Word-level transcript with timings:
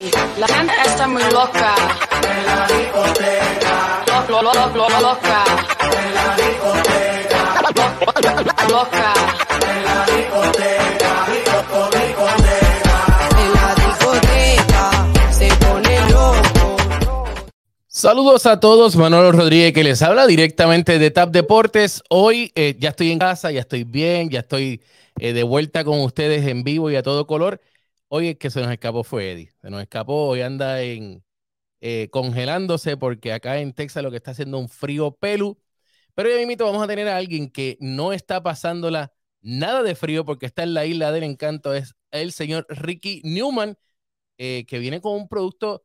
La 0.00 0.46
gente 0.46 0.72
está 0.86 1.08
muy 1.08 1.22
loca. 1.24 1.74
En 2.22 2.46
la 2.46 2.66
discoteca. 2.68 4.04
Lo, 4.28 4.42
lo, 4.42 4.52
lo, 4.54 4.68
lo, 4.68 5.00
loca. 5.00 5.44
En 5.90 6.14
la 6.14 6.36
discoteca. 6.36 7.42
Loca. 8.68 9.14
En 9.66 9.84
la 9.84 10.06
discoteca. 10.06 11.26
En 13.38 13.52
la 13.54 13.74
discoteca 13.74 15.32
se 15.32 15.48
pone 15.66 16.10
loco. 16.10 16.76
Saludos 17.88 18.46
a 18.46 18.60
todos, 18.60 18.94
Manolo 18.94 19.32
Rodríguez 19.32 19.72
que 19.72 19.82
les 19.82 20.00
habla 20.02 20.28
directamente 20.28 21.00
de 21.00 21.10
TAP 21.10 21.30
Deportes. 21.30 22.04
Hoy 22.08 22.52
eh, 22.54 22.76
ya 22.78 22.90
estoy 22.90 23.10
en 23.10 23.18
casa, 23.18 23.50
ya 23.50 23.62
estoy 23.62 23.82
bien, 23.82 24.30
ya 24.30 24.40
estoy 24.40 24.80
eh, 25.18 25.32
de 25.32 25.42
vuelta 25.42 25.82
con 25.82 25.98
ustedes 26.02 26.46
en 26.46 26.62
vivo 26.62 26.88
y 26.88 26.94
a 26.94 27.02
todo 27.02 27.26
color. 27.26 27.60
Hoy 28.08 28.28
el 28.28 28.38
que 28.38 28.50
se 28.50 28.60
nos 28.60 28.70
escapó 28.72 29.04
fue 29.04 29.32
Eddie. 29.32 29.50
Se 29.60 29.70
nos 29.70 29.82
escapó, 29.82 30.28
hoy 30.28 30.40
anda 30.40 30.80
en 30.82 31.24
eh, 31.80 32.08
congelándose 32.10 32.96
porque 32.96 33.32
acá 33.32 33.58
en 33.60 33.74
Texas 33.74 34.02
lo 34.04 34.10
que 34.10 34.18
está 34.18 34.32
haciendo 34.32 34.58
un 34.58 34.68
frío 34.68 35.12
pelu. 35.12 35.58
Pero 36.14 36.30
hoy 36.30 36.46
mismo 36.46 36.66
vamos 36.66 36.82
a 36.84 36.88
tener 36.88 37.08
a 37.08 37.18
alguien 37.18 37.50
que 37.50 37.78
no 37.80 38.12
está 38.12 38.42
pasándola 38.42 39.12
nada 39.42 39.82
de 39.82 39.94
frío 39.96 40.24
porque 40.24 40.46
está 40.46 40.64
en 40.64 40.74
la 40.74 40.86
isla 40.86 41.12
del 41.12 41.24
encanto. 41.24 41.74
Es 41.74 41.96
el 42.12 42.32
señor 42.32 42.66
Ricky 42.70 43.22
Newman, 43.24 43.78
eh, 44.38 44.66
que 44.68 44.78
viene 44.80 45.00
con 45.02 45.14
un 45.14 45.28
producto 45.28 45.84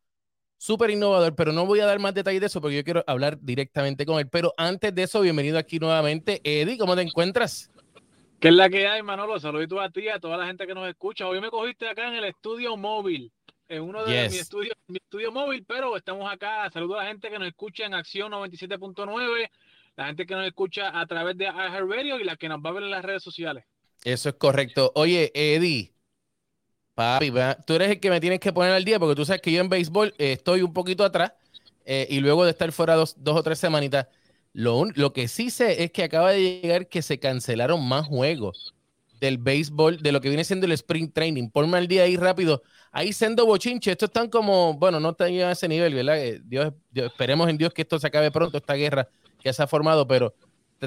súper 0.57 0.91
innovador, 0.91 1.35
pero 1.35 1.53
no 1.53 1.67
voy 1.67 1.81
a 1.81 1.87
dar 1.87 1.99
más 1.99 2.15
detalles 2.15 2.41
de 2.41 2.47
eso 2.47 2.61
porque 2.61 2.77
yo 2.77 2.85
quiero 2.85 3.03
hablar 3.07 3.39
directamente 3.41 4.05
con 4.07 4.19
él. 4.19 4.29
Pero 4.29 4.53
antes 4.57 4.95
de 4.95 5.03
eso, 5.03 5.21
bienvenido 5.21 5.59
aquí 5.59 5.79
nuevamente. 5.79 6.41
Eddie, 6.45 6.79
¿cómo 6.79 6.95
te 6.95 7.03
encuentras? 7.03 7.72
¿Qué 8.43 8.49
es 8.49 8.55
la 8.55 8.69
que 8.69 8.85
hay, 8.85 9.01
Manolo? 9.01 9.39
Saluditos 9.39 9.79
a 9.79 9.89
ti 9.89 10.01
y 10.01 10.09
a 10.09 10.19
toda 10.19 10.35
la 10.35 10.45
gente 10.45 10.67
que 10.67 10.73
nos 10.73 10.85
escucha. 10.89 11.25
Hoy 11.25 11.39
me 11.39 11.49
cogiste 11.49 11.87
acá 11.87 12.09
en 12.09 12.15
el 12.15 12.25
estudio 12.25 12.75
móvil, 12.75 13.31
en 13.69 13.83
uno 13.83 14.03
de 14.03 14.23
Yes. 14.23 14.31
mis 14.33 14.41
estudios, 14.41 14.75
mi 14.87 14.97
estudio 14.97 15.31
móvil, 15.31 15.63
pero 15.65 15.95
estamos 15.95 16.29
acá. 16.29 16.69
Saludos 16.69 16.97
a 16.99 17.03
la 17.03 17.07
gente 17.07 17.29
que 17.29 17.39
nos 17.39 17.47
escucha 17.47 17.85
en 17.85 17.93
Acción 17.93 18.33
97.9, 18.33 19.49
la 19.95 20.07
gente 20.07 20.25
que 20.25 20.35
nos 20.35 20.45
escucha 20.45 20.99
a 20.99 21.05
través 21.05 21.37
de 21.37 21.45
iHeartRadio 21.45 22.19
y 22.19 22.25
la 22.25 22.35
que 22.35 22.49
nos 22.49 22.59
va 22.59 22.71
a 22.71 22.73
ver 22.73 22.83
en 22.83 22.91
las 22.91 23.05
redes 23.05 23.23
sociales. 23.23 23.63
Eso 24.03 24.27
es 24.27 24.35
correcto. 24.35 24.91
Oye, 24.95 25.31
Eddie, 25.33 25.93
papi, 26.95 27.31
tú 27.65 27.75
eres 27.75 27.91
el 27.91 28.01
que 28.01 28.09
me 28.09 28.19
tienes 28.19 28.41
que 28.41 28.51
poner 28.51 28.73
al 28.73 28.83
día 28.83 28.99
porque 28.99 29.15
tú 29.15 29.23
sabes 29.23 29.41
que 29.41 29.53
yo 29.53 29.61
en 29.61 29.69
béisbol 29.69 30.15
eh, 30.17 30.33
estoy 30.33 30.63
un 30.63 30.73
poquito 30.73 31.05
atrás 31.05 31.31
eh, 31.85 32.07
y 32.09 32.19
luego 32.19 32.43
de 32.43 32.51
estar 32.51 32.69
fuera 32.73 32.95
dos, 32.95 33.15
dos 33.23 33.37
o 33.37 33.41
tres 33.41 33.57
semanitas, 33.57 34.07
lo, 34.53 34.77
un- 34.77 34.93
lo 34.95 35.13
que 35.13 35.27
sí 35.27 35.49
sé 35.49 35.83
es 35.83 35.91
que 35.91 36.03
acaba 36.03 36.31
de 36.31 36.61
llegar 36.61 36.87
que 36.87 37.01
se 37.01 37.19
cancelaron 37.19 37.87
más 37.87 38.07
juegos 38.07 38.73
del 39.19 39.37
béisbol, 39.37 39.97
de 40.01 40.11
lo 40.11 40.19
que 40.21 40.27
viene 40.29 40.43
siendo 40.43 40.65
el 40.65 40.73
sprint 40.73 41.13
training. 41.13 41.49
Ponme 41.49 41.77
al 41.77 41.87
día 41.87 42.03
ahí 42.03 42.17
rápido. 42.17 42.61
Ahí 42.91 43.13
sendo 43.13 43.45
bochinche, 43.45 43.91
estos 43.91 44.09
están 44.09 44.29
como, 44.29 44.73
bueno, 44.75 44.99
no 44.99 45.11
están 45.11 45.29
a 45.39 45.51
ese 45.51 45.67
nivel, 45.67 45.93
¿verdad? 45.93 46.21
Eh, 46.23 46.41
Dios, 46.43 46.73
Dios- 46.91 47.07
esperemos 47.11 47.49
en 47.49 47.57
Dios 47.57 47.73
que 47.73 47.83
esto 47.83 47.97
se 47.99 48.07
acabe 48.07 48.31
pronto, 48.31 48.57
esta 48.57 48.73
guerra 48.73 49.07
que 49.41 49.51
se 49.53 49.63
ha 49.63 49.67
formado, 49.67 50.07
pero 50.07 50.33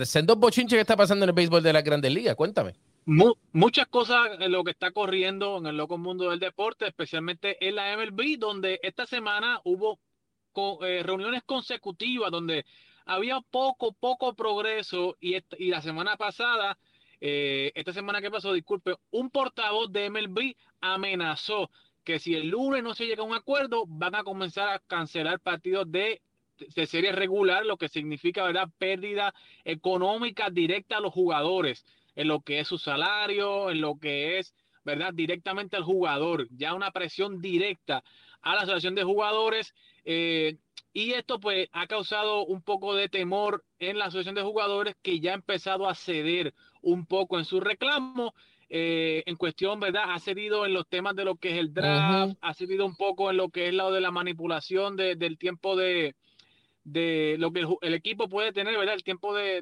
sendo 0.04 0.36
bochinche 0.36 0.76
que 0.76 0.82
está 0.82 0.96
pasando 0.96 1.24
en 1.24 1.30
el 1.30 1.34
béisbol 1.34 1.62
de 1.62 1.72
la 1.72 1.80
Grandes 1.82 2.12
Ligas, 2.12 2.36
cuéntame. 2.36 2.74
Mu- 3.06 3.34
muchas 3.52 3.86
cosas 3.86 4.28
en 4.38 4.52
lo 4.52 4.62
que 4.64 4.72
está 4.72 4.90
corriendo 4.90 5.56
en 5.58 5.66
el 5.66 5.76
loco 5.76 5.96
mundo 5.96 6.28
del 6.30 6.38
deporte, 6.38 6.86
especialmente 6.86 7.56
en 7.66 7.76
la 7.76 7.92
MLB, 7.96 8.36
donde 8.38 8.78
esta 8.82 9.06
semana 9.06 9.60
hubo 9.64 9.98
co- 10.52 10.84
eh, 10.84 11.02
reuniones 11.02 11.42
consecutivas 11.44 12.30
donde 12.30 12.66
había 13.06 13.40
poco, 13.40 13.92
poco 13.94 14.34
progreso 14.34 15.16
y, 15.20 15.36
y 15.58 15.70
la 15.70 15.80
semana 15.80 16.16
pasada, 16.16 16.78
eh, 17.20 17.72
esta 17.74 17.92
semana 17.92 18.20
que 18.20 18.30
pasó, 18.30 18.52
disculpe, 18.52 18.94
un 19.10 19.30
portavoz 19.30 19.90
de 19.92 20.06
MLB 20.10 20.56
amenazó 20.80 21.70
que 22.04 22.18
si 22.18 22.34
el 22.34 22.48
lunes 22.48 22.82
no 22.82 22.94
se 22.94 23.06
llega 23.06 23.22
a 23.22 23.26
un 23.26 23.34
acuerdo, 23.34 23.84
van 23.86 24.14
a 24.14 24.24
comenzar 24.24 24.68
a 24.68 24.78
cancelar 24.80 25.40
partidos 25.40 25.90
de, 25.90 26.22
de 26.58 26.86
serie 26.86 27.12
regular, 27.12 27.64
lo 27.66 27.76
que 27.78 27.88
significa, 27.88 28.44
¿verdad?, 28.44 28.68
pérdida 28.78 29.34
económica 29.64 30.50
directa 30.50 30.98
a 30.98 31.00
los 31.00 31.12
jugadores 31.12 31.84
en 32.14 32.28
lo 32.28 32.40
que 32.40 32.60
es 32.60 32.68
su 32.68 32.78
salario, 32.78 33.70
en 33.70 33.80
lo 33.80 33.98
que 33.98 34.38
es, 34.38 34.54
¿verdad? 34.84 35.12
Directamente 35.14 35.76
al 35.76 35.82
jugador, 35.84 36.48
ya 36.50 36.74
una 36.74 36.92
presión 36.92 37.40
directa 37.40 38.04
a 38.40 38.54
la 38.54 38.62
asociación 38.62 38.94
de 38.94 39.04
jugadores. 39.04 39.74
eh, 40.04 40.58
y 40.96 41.12
esto 41.12 41.38
pues 41.38 41.68
ha 41.72 41.86
causado 41.86 42.46
un 42.46 42.62
poco 42.62 42.94
de 42.94 43.10
temor 43.10 43.62
en 43.78 43.98
la 43.98 44.06
asociación 44.06 44.34
de 44.34 44.40
jugadores 44.40 44.94
que 45.02 45.20
ya 45.20 45.32
ha 45.32 45.34
empezado 45.34 45.86
a 45.90 45.94
ceder 45.94 46.54
un 46.80 47.04
poco 47.04 47.38
en 47.38 47.44
su 47.44 47.60
reclamo. 47.60 48.32
eh, 48.70 49.22
en 49.26 49.36
cuestión, 49.36 49.78
¿verdad? 49.78 50.04
Ha 50.08 50.18
cedido 50.18 50.64
en 50.66 50.72
los 50.72 50.88
temas 50.88 51.14
de 51.14 51.24
lo 51.24 51.36
que 51.36 51.50
es 51.50 51.58
el 51.58 51.72
draft, 51.74 52.36
ha 52.40 52.54
cedido 52.54 52.84
un 52.86 52.96
poco 52.96 53.30
en 53.30 53.36
lo 53.36 53.50
que 53.50 53.68
es 53.68 53.74
lo 53.74 53.92
de 53.92 54.00
la 54.00 54.10
manipulación 54.10 54.96
de- 54.96 55.14
del 55.16 55.36
tiempo 55.38 55.76
de, 55.76 56.16
de 56.82 57.36
lo 57.38 57.52
que 57.52 57.64
el, 57.82 57.94
equipo 57.94 58.28
puede 58.28 58.52
tener, 58.52 58.76
¿verdad? 58.78 58.94
El 58.94 59.04
tiempo 59.04 59.34
de, 59.34 59.60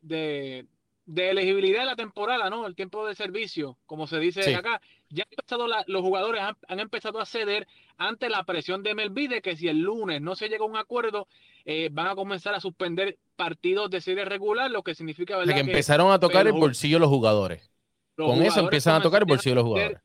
de, 0.00 0.66
de, 1.06 1.30
elegibilidad 1.30 1.80
de 1.80 1.86
la 1.86 1.96
temporada, 1.96 2.50
¿no? 2.50 2.66
El 2.66 2.74
tiempo 2.74 3.06
de 3.06 3.14
servicio, 3.14 3.78
como 3.86 4.06
se 4.06 4.18
dice 4.18 4.42
Sí. 4.42 4.52
acá. 4.54 4.80
Ya 5.08 5.22
han 5.22 5.28
empezado 5.30 5.66
la- 5.68 5.84
los 5.86 6.02
jugadores 6.02 6.42
han, 6.42 6.56
han 6.68 6.80
empezado 6.80 7.20
a 7.20 7.26
ceder 7.26 7.66
ante 7.96 8.28
la 8.28 8.42
presión 8.44 8.82
de 8.82 8.90
MLB 8.90 9.28
de 9.28 9.40
que 9.40 9.56
si 9.56 9.68
el 9.68 9.78
lunes 9.80 10.20
no 10.20 10.34
se 10.34 10.48
llega 10.48 10.64
a 10.64 10.68
un 10.68 10.76
acuerdo, 10.76 11.28
eh, 11.64 11.88
van 11.92 12.08
a 12.08 12.14
comenzar 12.16 12.54
a 12.54 12.60
suspender 12.60 13.16
partidos 13.36 13.88
de 13.90 14.00
serie 14.00 14.24
regular, 14.24 14.70
lo 14.70 14.82
que 14.82 14.94
significa, 14.96 15.36
¿verdad? 15.36 15.54
que 15.54 15.60
empezaron 15.60 16.10
a 16.12 16.18
tocar 16.18 16.46
el 16.46 16.52
bolsillo 16.52 16.98
los 16.98 17.08
jugadores. 17.08 17.70
los 18.16 18.28
Con 18.30 18.42
eso 18.42 18.60
empiezan 18.60 18.96
a 18.96 19.00
tocar 19.02 19.22
el 19.22 19.26
bolsillo 19.28 19.52
de 19.52 19.60
los 19.62 19.64
jugadores. 19.64 19.98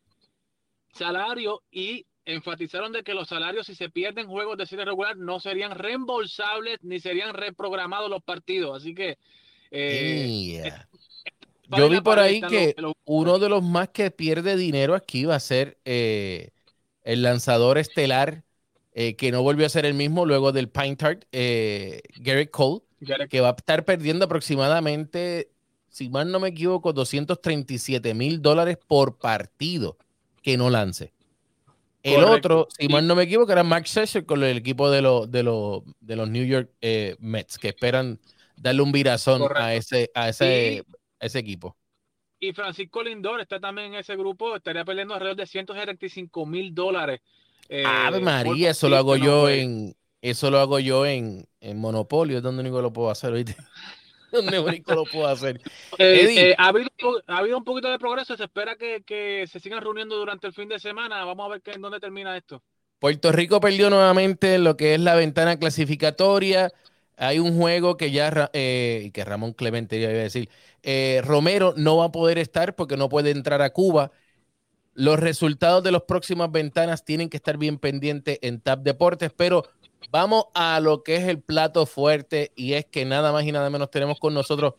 salario 0.94 1.64
y 1.72 2.06
enfatizaron 2.26 2.92
de 2.92 3.04
que 3.04 3.14
los 3.14 3.28
salarios 3.30 3.66
si 3.66 3.74
se 3.76 3.90
pierden 3.90 4.28
juegos 4.28 4.58
de 4.58 4.66
serie 4.68 4.86
regular 4.86 5.18
no 5.18 5.40
serían 5.40 5.72
reembolsables 5.72 6.78
ni 6.84 7.00
serían 7.00 7.34
reprogramados 7.34 8.10
los 8.10 8.22
partidos 8.22 8.78
así 8.78 8.94
que 8.94 9.18
eh, 9.72 10.28
Yeah. 10.64 10.88
Yo 11.78 11.90
vi 11.90 12.02
por 12.02 12.20
ahí 12.20 12.42
que 12.42 12.74
los- 12.78 12.84
los- 12.86 12.94
uno 13.06 13.40
de 13.40 13.50
los 13.50 13.64
más 13.64 13.90
que 13.90 14.12
pierde 14.12 14.56
dinero 14.56 14.96
aquí 14.96 15.26
va 15.26 15.36
a 15.36 15.40
ser 15.40 15.78
eh, 15.86 16.52
el 17.04 17.22
lanzador 17.24 17.78
estelar 17.78 18.44
eh, 18.94 19.16
que 19.16 19.32
no 19.32 19.42
volvió 19.42 19.66
a 19.66 19.70
ser 19.70 19.86
el 19.86 19.94
mismo 19.94 20.26
luego 20.26 20.52
del 20.52 20.70
Pine 20.70 20.98
Tart, 20.98 21.24
eh, 21.32 22.02
Garrett 22.18 22.52
Cole, 22.52 22.82
que 23.30 23.40
va 23.42 23.50
a 23.50 23.56
estar 23.58 23.86
perdiendo 23.86 24.26
aproximadamente, 24.26 25.50
si 25.90 26.10
mal 26.10 26.30
no 26.32 26.40
me 26.42 26.50
equivoco, 26.50 26.92
237 26.94 28.14
mil 28.14 28.42
dólares 28.42 28.78
por 28.86 29.18
partido 29.18 29.98
que 30.42 30.58
no 30.58 30.70
lance. 30.70 31.14
El 32.04 32.16
Correcto. 32.16 32.36
otro, 32.62 32.68
si 32.78 32.88
mal 32.88 33.06
no 33.08 33.16
me 33.16 33.24
equivoco, 33.24 33.52
era 33.52 33.64
Max 33.64 33.92
Scherzer 33.92 34.26
con 34.26 34.44
el 34.44 34.58
equipo 34.58 34.90
de, 34.90 35.02
los 35.04 35.30
de, 35.32 35.44
los 35.44 35.84
de 36.00 36.16
los 36.16 36.30
New 36.30 36.46
York 36.46 36.70
eh, 36.82 37.16
Mets, 37.20 37.60
que 37.60 37.70
esperan 37.70 38.20
darle 38.58 38.82
un 38.82 38.92
virazón 38.92 39.44
a 39.56 39.76
ese, 39.76 40.10
a 40.16 40.30
ese, 40.30 40.84
ese 41.22 41.40
equipo. 41.40 41.78
y 42.40 42.54
Francisco 42.54 43.04
Lindor 43.04 43.40
está 43.40 43.60
también 43.60 43.94
en 43.94 44.00
ese 44.00 44.16
grupo 44.16 44.56
estaría 44.56 44.84
perdiendo 44.84 45.14
alrededor 45.14 45.38
de 45.38 45.46
175 45.46 46.46
mil 46.46 46.74
dólares 46.74 47.22
eh, 47.70 47.84
Ave 47.86 48.20
María, 48.20 48.72
eso 48.72 48.90
lo 48.90 48.98
hago 48.98 49.18
no 49.18 49.24
yo 49.24 49.50
en, 49.50 49.96
eso 50.22 50.52
lo 50.52 50.60
hago 50.60 50.80
yo 50.80 51.06
en, 51.06 51.46
en 51.62 51.80
Monopolio, 51.80 52.38
es 52.38 52.44
donde 52.44 52.62
único 52.62 52.82
lo 52.82 52.92
puedo 52.92 53.10
hacer, 53.10 53.32
¿oíste? 53.32 53.56
donde 54.32 54.60
único 54.60 54.94
lo 54.94 55.06
puedo 55.06 55.28
hacer. 55.28 55.62
Eh, 55.98 56.50
eh, 56.50 56.56
ha, 56.58 56.70
habido, 56.70 56.90
ha 57.28 57.38
habido 57.38 57.58
un 57.58 57.64
poquito 57.64 57.90
de 57.90 58.00
progreso 58.00 58.36
se 58.36 58.46
espera 58.46 58.76
que, 58.76 59.04
que 59.06 59.46
se 59.46 59.60
sigan 59.60 59.82
reuniendo 59.82 60.16
durante 60.16 60.48
el 60.48 60.54
fin 60.54 60.70
de 60.70 60.80
semana 60.80 61.24
vamos 61.26 61.46
a 61.46 61.50
ver 61.50 61.62
que, 61.62 61.72
en 61.72 61.82
dónde 61.82 62.00
termina 62.00 62.36
esto 62.36 62.64
Puerto 62.98 63.32
Rico 63.32 63.60
perdió 63.60 63.90
nuevamente 63.90 64.56
en 64.56 64.64
lo 64.64 64.78
que 64.78 64.96
es 64.96 65.00
la 65.00 65.16
ventana 65.16 65.58
clasificatoria. 65.58 66.72
Hay 67.22 67.38
un 67.38 67.56
juego 67.56 67.98
que 67.98 68.10
ya, 68.10 68.50
eh, 68.52 69.04
y 69.06 69.12
que 69.12 69.24
Ramón 69.24 69.54
Clemente 69.54 70.02
ya 70.02 70.10
iba 70.10 70.22
a 70.22 70.24
decir, 70.24 70.50
eh, 70.82 71.22
Romero 71.24 71.76
no 71.78 71.98
va 71.98 72.06
a 72.06 72.12
poder 72.12 72.40
estar 72.40 72.76
porque 72.76 72.98
no 72.98 73.10
puede 73.10 73.30
entrar 73.30 73.62
a 73.62 73.70
Cuba. 73.70 74.12
Los 74.96 75.20
resultados 75.20 75.84
de 75.84 75.92
las 75.92 76.02
próximas 76.02 76.52
ventanas 76.52 77.06
tienen 77.06 77.30
que 77.30 77.38
estar 77.38 77.58
bien 77.58 77.78
pendientes 77.78 78.40
en 78.42 78.60
TAP 78.60 78.82
Deportes, 78.82 79.32
pero 79.38 79.64
vamos 80.10 80.46
a 80.56 80.80
lo 80.80 81.04
que 81.04 81.16
es 81.16 81.28
el 81.28 81.40
plato 81.40 81.86
fuerte 81.86 82.54
y 82.56 82.74
es 82.74 82.86
que 82.86 83.06
nada 83.06 83.32
más 83.32 83.44
y 83.44 83.52
nada 83.52 83.70
menos 83.70 83.92
tenemos 83.92 84.20
con 84.20 84.34
nosotros 84.34 84.74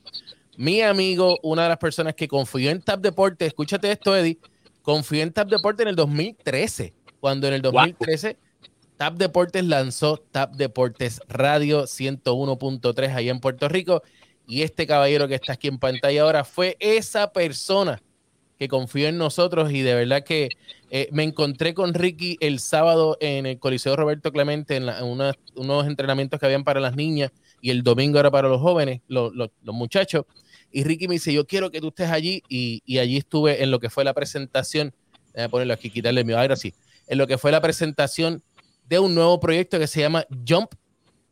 mi 0.56 0.83
amigo, 0.83 1.39
una 1.44 1.62
de 1.62 1.69
las 1.69 1.79
personas 1.79 2.15
que 2.17 2.27
confió 2.27 2.71
en 2.71 2.83
TAP 2.83 3.03
Deportes, 3.03 3.47
escúchate 3.47 3.93
esto, 3.93 4.17
Eddie, 4.17 4.39
confió 4.83 5.23
en 5.23 5.33
TAP 5.33 5.49
Deportes 5.49 5.85
en 5.85 5.89
el 5.91 5.97
2013, 5.97 6.93
cuando 7.21 7.47
en 7.47 7.55
el 7.55 7.62
2013 7.62 8.37
TAP 9.03 9.15
Deportes 9.17 9.65
lanzó 9.65 10.17
TAP 10.31 10.55
Deportes 10.55 11.21
Radio 11.29 11.89
101.3 11.89 13.13
allá 13.17 13.33
en 13.33 13.41
Puerto 13.41 13.69
Rico 13.69 14.01
y 14.47 14.63
este 14.63 14.87
caballero 14.87 15.27
que 15.27 15.35
está 15.35 15.55
aquí 15.55 15.67
en 15.67 15.79
pantalla 15.79 16.23
ahora 16.23 16.45
fue 16.45 16.77
esa 16.79 17.33
persona 17.33 18.01
que 18.61 18.69
confió 18.69 19.09
en 19.09 19.19
nosotros 19.19 19.73
y 19.73 19.81
de 19.83 19.97
verdad 19.97 20.23
que 20.23 20.51
eh, 20.93 21.09
me 21.11 21.25
encontré 21.25 21.75
con 21.75 21.95
Ricky 21.95 22.37
el 22.39 22.61
sábado 22.61 23.17
en 23.21 23.47
el 23.47 23.59
Coliseo 23.59 23.97
Roberto 23.97 24.31
Clemente 24.31 24.77
en, 24.77 24.87
la- 24.87 25.03
una- 25.03 25.35
unos 25.57 25.85
entrenamientos 25.89 26.39
que 26.39 26.47
habían 26.47 26.63
para 26.63 26.79
las 26.79 26.95
niñas 26.95 27.33
y 27.61 27.71
el 27.71 27.83
domingo 27.83 28.21
era 28.21 28.31
para 28.31 28.47
los 28.49 28.61
jóvenes, 28.61 29.01
los, 29.09 29.33
los- 29.35 29.51
muchachos. 29.65 30.27
Y 30.71 30.85
Ricky 30.85 31.09
me 31.09 31.15
dice, 31.15 31.33
yo 31.33 31.45
quiero 31.45 31.73
que 31.73 31.81
tú 31.81 31.89
estés 31.89 32.09
allí 32.11 32.45
y, 32.49 32.83
y 32.87 32.99
allí 32.99 33.17
estuve 33.17 33.65
en 33.65 33.73
lo 33.73 33.81
que 33.81 33.91
fue 33.91 34.05
la 34.05 34.15
presentación. 34.15 34.95
Voy 35.35 35.43
a 35.43 35.49
ponerlo 35.49 35.75
aquí, 35.75 35.91
quitarle 35.91 36.23
mi 36.23 36.35
ahora 36.35 36.55
sí. 36.55 36.73
en 37.09 37.19
lo 37.19 37.27
que 37.27 37.37
fue 37.37 37.51
la 37.51 37.61
presentación 37.61 38.45
de 38.93 38.99
un 38.99 39.15
nuevo 39.15 39.41
proyecto 39.41 39.79
que 39.79 39.87
se 39.87 40.03
llama 40.03 40.27
Jump, 40.47 40.75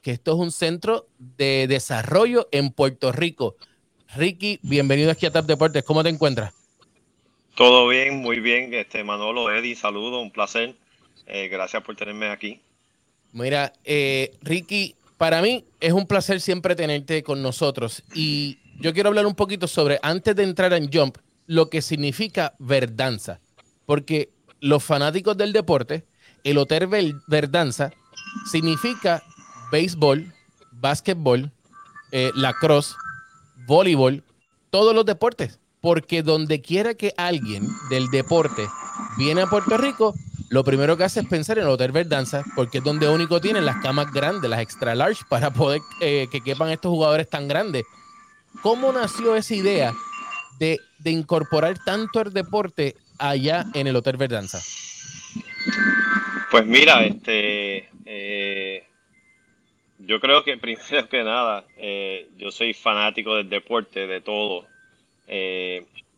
que 0.01 0.13
esto 0.13 0.33
es 0.33 0.39
un 0.39 0.51
centro 0.51 1.09
de 1.19 1.67
desarrollo 1.69 2.49
en 2.53 2.71
Puerto 2.71 3.13
Rico. 3.13 3.55
Ricky, 4.17 4.59
bienvenido 4.63 5.11
aquí 5.11 5.27
a 5.27 5.31
TAP 5.31 5.45
Deportes. 5.45 5.85
¿Cómo 5.85 6.03
te 6.03 6.09
encuentras? 6.09 6.55
Todo 7.55 7.87
bien, 7.87 8.17
muy 8.17 8.41
bien. 8.41 8.73
Este 8.73 9.05
Manolo, 9.05 9.55
Eddie, 9.55 9.77
saludo, 9.77 10.23
un 10.23 10.31
placer. 10.31 10.75
Eh, 11.27 11.49
gracias 11.49 11.83
por 11.83 11.97
tenerme 11.97 12.31
aquí. 12.31 12.63
Mira, 13.33 13.75
eh, 13.85 14.39
Ricky, 14.41 14.95
para 15.19 15.43
mí 15.43 15.67
es 15.81 15.93
un 15.93 16.07
placer 16.07 16.41
siempre 16.41 16.75
tenerte 16.75 17.23
con 17.23 17.43
nosotros 17.43 18.03
y 18.15 18.57
yo 18.81 18.95
quiero 18.95 19.11
hablar 19.11 19.27
un 19.27 19.35
poquito 19.35 19.69
sobre, 19.69 19.99
antes 20.03 20.35
de 20.35 20.45
entrar 20.45 20.73
en 20.73 20.91
Jump, 20.91 21.19
lo 21.47 21.69
que 21.69 21.83
significa 21.83 22.55
Verdanza, 22.59 23.39
porque 23.85 24.31
los 24.61 24.83
fanáticos 24.83 25.37
del 25.37 25.53
deporte, 25.53 26.07
el 26.45 26.59
Hotel 26.59 26.89
Verdanza 27.27 27.93
significa 28.51 29.23
béisbol, 29.71 30.33
básquetbol, 30.73 31.51
eh, 32.13 32.31
lacrosse, 32.35 32.95
voleibol, 33.67 34.25
todos 34.71 34.95
los 34.95 35.05
deportes, 35.05 35.59
porque 35.81 36.23
donde 36.23 36.61
quiera 36.61 36.95
que 36.95 37.15
alguien 37.17 37.67
del 37.89 38.09
deporte 38.09 38.67
viene 39.17 39.43
a 39.43 39.47
Puerto 39.47 39.77
Rico, 39.77 40.15
lo 40.51 40.65
primero 40.65 40.97
que 40.97 41.05
hace 41.05 41.21
es 41.21 41.27
pensar 41.27 41.59
en 41.59 41.65
el 41.65 41.71
Hotel 41.71 41.93
Verdanza, 41.93 42.43
porque 42.57 42.79
es 42.79 42.85
donde 42.85 43.09
único 43.09 43.41
tienen 43.41 43.65
las 43.65 43.81
camas 43.83 44.13
grandes, 44.13 44.51
las 44.51 44.61
extra 44.61 44.95
large, 44.95 45.23
para 45.29 45.53
poder 45.53 45.81
eh, 46.01 46.27
que 46.31 46.41
quepan 46.41 46.71
estos 46.71 46.91
jugadores 46.91 47.29
tan 47.29 47.47
grandes. 47.47 47.85
¿Cómo 48.63 48.93
nació 48.93 49.37
esa 49.37 49.55
idea 49.55 49.95
de, 50.59 50.81
incorporar 51.05 51.79
tanto 51.85 52.21
el 52.21 52.33
deporte 52.33 52.97
allá 53.19 53.65
en 53.75 53.87
el 53.87 53.97
Hotel 53.97 54.17
Verdanza? 54.17 54.61
Pues 56.51 56.67
mira, 56.67 57.05
este, 57.05 57.89
eh, 58.05 58.85
yo 59.99 60.21
creo 60.21 60.43
que 60.43 60.57
primero 60.59 61.09
que 61.09 61.23
nada, 61.23 61.65
eh, 61.77 62.29
yo 62.37 62.51
soy 62.51 62.75
fanático 62.75 63.37
del 63.37 63.49
deporte, 63.49 64.07
de 64.07 64.21
todo. 64.21 64.67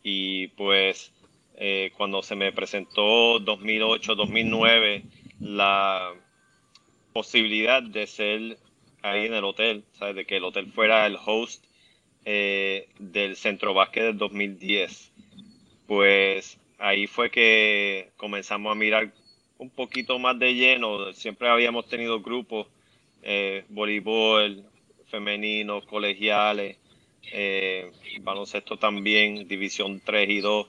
y 0.03 0.47
pues 0.49 1.13
eh, 1.55 1.91
cuando 1.95 2.23
se 2.23 2.35
me 2.35 2.51
presentó 2.51 3.39
2008-2009 3.39 5.03
la 5.39 6.13
posibilidad 7.13 7.83
de 7.83 8.07
ser 8.07 8.57
ahí 9.03 9.27
en 9.27 9.33
el 9.35 9.43
hotel, 9.43 9.83
¿sabes? 9.93 10.15
de 10.15 10.25
que 10.25 10.37
el 10.37 10.43
hotel 10.45 10.71
fuera 10.71 11.05
el 11.05 11.17
host 11.23 11.63
eh, 12.25 12.87
del 12.97 13.35
Centro 13.35 13.73
Básquet 13.73 14.03
del 14.03 14.17
2010. 14.17 15.11
Pues 15.87 16.57
ahí 16.79 17.05
fue 17.07 17.29
que 17.29 18.09
comenzamos 18.17 18.71
a 18.71 18.75
mirar 18.75 19.13
un 19.57 19.69
poquito 19.69 20.19
más 20.19 20.37
de 20.39 20.53
lleno. 20.53 21.13
Siempre 21.13 21.49
habíamos 21.49 21.87
tenido 21.87 22.21
grupos, 22.21 22.67
eh, 23.21 23.65
voleibol, 23.69 24.63
femeninos, 25.13 25.85
colegiales, 25.85 26.77
eh, 27.31 27.91
baloncesto 28.21 28.77
también, 28.77 29.47
división 29.47 30.01
3 30.03 30.29
y 30.29 30.39
2 30.41 30.67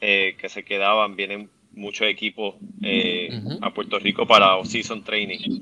eh, 0.00 0.36
que 0.38 0.48
se 0.48 0.64
quedaban, 0.64 1.16
vienen 1.16 1.50
muchos 1.72 2.06
equipos 2.06 2.56
eh, 2.82 3.30
a 3.60 3.72
Puerto 3.72 3.98
Rico 3.98 4.26
para 4.26 4.62
season 4.64 5.02
training. 5.02 5.60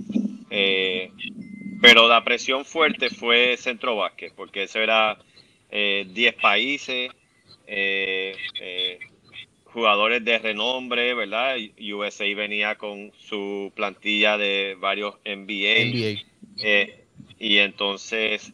Pero 1.81 2.09
la 2.09 2.25
presión 2.25 2.65
fuerte 2.65 3.09
fue 3.09 3.57
Centro 3.57 3.97
Básquet, 3.97 4.33
porque 4.35 4.65
eso 4.65 4.81
era 4.81 5.17
10 5.71 6.35
países, 6.35 7.11
jugadores 9.73 10.25
de 10.25 10.39
renombre, 10.39 11.15
¿verdad? 11.15 11.57
USA 11.81 12.25
venía 12.35 12.77
con 12.77 13.13
su 13.19 13.73
plantilla 13.75 14.37
de 14.39 14.77
varios 14.79 15.17
NBA. 15.25 16.21
y 17.39 17.59
entonces, 17.59 18.53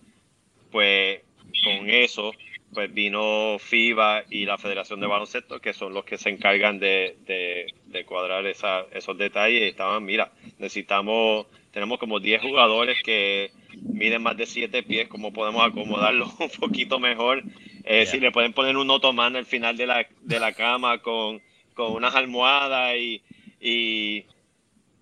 pues 0.70 1.20
con 1.62 1.88
eso 1.88 2.32
pues 2.74 2.92
vino 2.92 3.56
FIBA 3.58 4.24
y 4.28 4.44
la 4.44 4.58
Federación 4.58 5.00
de 5.00 5.06
Baloncesto, 5.06 5.60
que 5.60 5.72
son 5.72 5.94
los 5.94 6.04
que 6.04 6.18
se 6.18 6.28
encargan 6.28 6.78
de, 6.78 7.72
cuadrar 8.04 8.44
esos 8.46 9.16
detalles. 9.16 9.62
estaban, 9.62 10.04
mira, 10.04 10.32
necesitamos, 10.58 11.46
tenemos 11.70 11.98
como 11.98 12.20
10 12.20 12.42
jugadores 12.42 13.02
que 13.02 13.52
miden 13.80 14.22
más 14.22 14.36
de 14.36 14.46
7 14.46 14.82
pies, 14.82 15.08
¿cómo 15.08 15.32
podemos 15.32 15.64
acomodarlos 15.64 16.28
un 16.38 16.50
poquito 16.50 16.98
mejor? 16.98 17.42
Eh, 17.84 18.06
Si 18.06 18.18
le 18.18 18.32
pueden 18.32 18.52
poner 18.52 18.76
un 18.76 18.90
otomán 18.90 19.36
al 19.36 19.46
final 19.46 19.76
de 19.76 19.86
la, 19.86 20.06
de 20.22 20.40
la 20.40 20.52
cama 20.52 20.98
con, 20.98 21.40
con 21.74 21.92
unas 21.92 22.14
almohadas 22.14 22.96
y, 22.96 23.22
y 23.60 24.24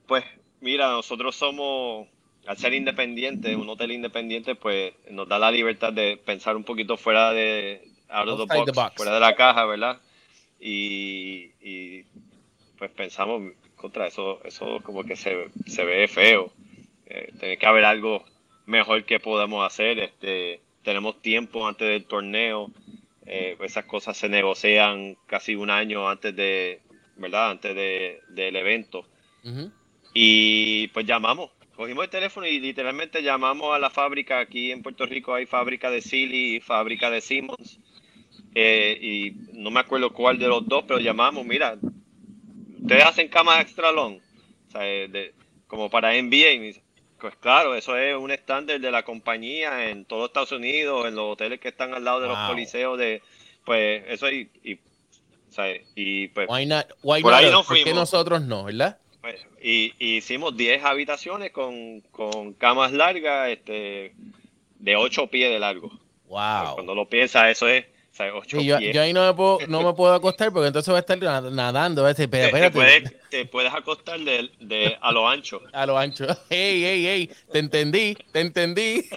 pues 0.06 0.24
mira, 0.60 0.90
nosotros 0.90 1.36
somos 1.36 2.08
al 2.46 2.58
ser 2.58 2.74
independiente, 2.74 3.54
un 3.54 3.68
hotel 3.68 3.92
independiente, 3.92 4.54
pues 4.54 4.94
nos 5.10 5.28
da 5.28 5.38
la 5.38 5.50
libertad 5.50 5.92
de 5.92 6.16
pensar 6.16 6.56
un 6.56 6.64
poquito 6.64 6.96
fuera 6.96 7.32
de 7.32 7.82
fuera 8.96 9.14
de 9.14 9.20
la 9.20 9.34
caja, 9.34 9.64
¿verdad? 9.64 10.00
Y, 10.60 12.02
pues 12.78 12.90
pensamos 12.90 13.52
contra 13.76 14.06
eso, 14.06 14.40
eso 14.44 14.80
como 14.82 15.04
que 15.04 15.16
se, 15.16 15.48
ve 15.84 16.08
feo. 16.08 16.52
Eh, 17.06 17.32
tiene 17.38 17.56
que 17.56 17.66
haber 17.66 17.84
algo 17.84 18.24
mejor 18.66 19.04
que 19.04 19.20
podamos 19.20 19.64
hacer. 19.64 19.98
Este, 19.98 20.60
tenemos 20.82 21.20
tiempo 21.22 21.66
antes 21.66 21.88
del 21.88 22.04
torneo. 22.04 22.70
Eh, 23.26 23.56
esas 23.60 23.84
cosas 23.84 24.16
se 24.16 24.28
negocian 24.28 25.16
casi 25.26 25.54
un 25.54 25.70
año 25.70 26.08
antes 26.08 26.34
de, 26.34 26.80
¿verdad? 27.16 27.50
Antes 27.50 27.74
de, 27.74 28.20
del 28.28 28.56
evento. 28.56 29.06
Y 30.14 30.88
pues 30.88 31.06
llamamos, 31.06 31.50
cogimos 31.74 32.04
el 32.04 32.10
teléfono 32.10 32.46
y 32.46 32.60
literalmente 32.60 33.22
llamamos 33.22 33.74
a 33.74 33.78
la 33.78 33.90
fábrica. 33.90 34.40
Aquí 34.40 34.70
en 34.70 34.82
Puerto 34.82 35.06
Rico 35.06 35.34
hay 35.34 35.46
fábrica 35.46 35.90
de 35.90 36.02
Silly 36.02 36.56
y 36.56 36.60
fábrica 36.60 37.10
de 37.10 37.20
Simmons. 37.20 37.78
Eh, 38.54 38.98
y 39.00 39.32
no 39.54 39.70
me 39.70 39.80
acuerdo 39.80 40.12
cuál 40.12 40.38
de 40.38 40.46
los 40.48 40.66
dos, 40.66 40.84
pero 40.86 41.00
llamamos, 41.00 41.46
mira, 41.46 41.78
ustedes 42.82 43.04
hacen 43.04 43.28
camas 43.28 43.60
extra 43.62 43.90
long, 43.90 44.18
eh, 44.78 45.32
como 45.66 45.88
para 45.88 46.12
NBA. 46.14 46.81
Pues 47.22 47.36
claro, 47.36 47.76
eso 47.76 47.96
es 47.96 48.16
un 48.16 48.32
estándar 48.32 48.80
de 48.80 48.90
la 48.90 49.04
compañía 49.04 49.88
en 49.88 50.04
todo 50.04 50.26
Estados 50.26 50.50
Unidos, 50.50 51.06
en 51.06 51.14
los 51.14 51.34
hoteles 51.34 51.60
que 51.60 51.68
están 51.68 51.94
al 51.94 52.02
lado 52.02 52.18
de 52.18 52.26
los 52.26 52.36
coliseos 52.48 52.98
de, 52.98 53.22
pues 53.64 54.02
eso 54.08 54.28
y, 54.28 54.50
y, 54.64 54.76
y 55.94 56.26
pues 56.26 56.48
why 56.50 56.66
not, 56.66 56.84
why 57.04 57.22
por 57.22 57.32
ahí 57.32 57.44
no 57.48 57.62
fuimos. 57.62 57.84
¿Por 57.84 57.92
qué 57.92 57.94
nosotros 57.94 58.42
no, 58.42 58.64
verdad? 58.64 58.98
Pues, 59.20 59.40
y, 59.62 59.94
hicimos 60.00 60.56
10 60.56 60.82
habitaciones 60.82 61.52
con, 61.52 62.00
con, 62.10 62.54
camas 62.54 62.90
largas 62.90 63.50
este, 63.50 64.14
de 64.80 64.96
8 64.96 65.28
pies 65.28 65.52
de 65.52 65.60
largo. 65.60 65.92
Wow. 66.26 66.62
Pues, 66.62 66.70
cuando 66.74 66.96
lo 66.96 67.08
piensas, 67.08 67.52
eso 67.52 67.68
es. 67.68 67.86
Yo, 68.48 68.76
ahí 68.76 69.12
no 69.12 69.26
me, 69.26 69.34
puedo, 69.34 69.58
no 69.68 69.82
me 69.82 69.92
puedo 69.96 70.12
acostar 70.12 70.52
porque 70.52 70.66
entonces 70.66 70.88
voy 70.88 70.96
a 70.96 71.00
estar 71.00 71.18
nadando. 71.50 72.14
te, 72.14 72.28
puedes, 72.28 73.12
te, 73.30 73.46
puedes, 73.46 73.72
acostar 73.72 74.20
de, 74.20 74.50
de, 74.60 74.96
a 75.00 75.12
lo 75.12 75.28
ancho. 75.28 75.62
A 75.72 75.86
lo 75.86 75.96
ancho. 75.98 76.26
Hey, 76.50 76.82
hey, 76.84 77.04
hey, 77.06 77.30
te 77.50 77.58
entendí, 77.58 78.16
te 78.32 78.40
entendí. 78.40 79.08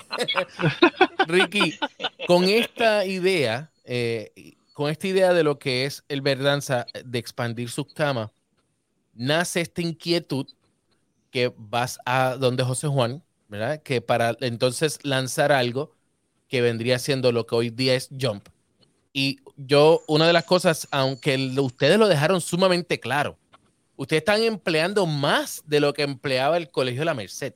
Ricky, 1.28 1.78
con 2.26 2.46
esta 2.46 3.06
idea, 3.06 3.70
eh, 3.84 4.56
con 4.74 4.90
esta 4.90 5.08
idea 5.08 5.34
de 5.34 5.44
lo 5.44 5.60
que 5.60 5.86
es 5.86 6.04
el 6.08 6.22
Verdanza 6.22 6.86
de 7.04 7.20
expandir 7.20 7.70
sus 7.70 7.94
camas, 7.94 8.30
nace 9.14 9.62
esta 9.62 9.82
inquietud 9.82 10.48
que 11.32 11.52
vas 11.58 12.00
a 12.06 12.38
donde 12.38 12.64
José 12.64 12.88
Juan, 12.88 13.22
¿verdad? 13.50 13.84
Que 13.84 14.00
para 14.00 14.38
entonces 14.40 15.00
lanzar 15.04 15.52
algo 15.52 15.94
que 16.48 16.62
vendría 16.62 17.00
siendo 17.00 17.34
lo 17.34 17.46
que 17.46 17.56
hoy 17.56 17.70
día 17.70 17.96
es 17.96 18.10
Jump. 18.18 18.48
Y 19.18 19.40
yo, 19.56 20.04
una 20.08 20.28
de 20.28 20.34
las 20.34 20.44
cosas, 20.44 20.90
aunque 20.92 21.38
ustedes 21.58 21.98
lo 21.98 22.10
dejaron 22.10 22.42
sumamente 22.42 23.00
claro, 23.00 23.38
ustedes 23.96 24.20
están 24.20 24.44
empleando 24.44 25.06
más 25.06 25.64
de 25.66 25.80
lo 25.80 25.94
que 25.94 26.02
empleaba 26.02 26.58
el 26.58 26.70
Colegio 26.70 27.00
de 27.00 27.06
la 27.06 27.14
Merced. 27.14 27.54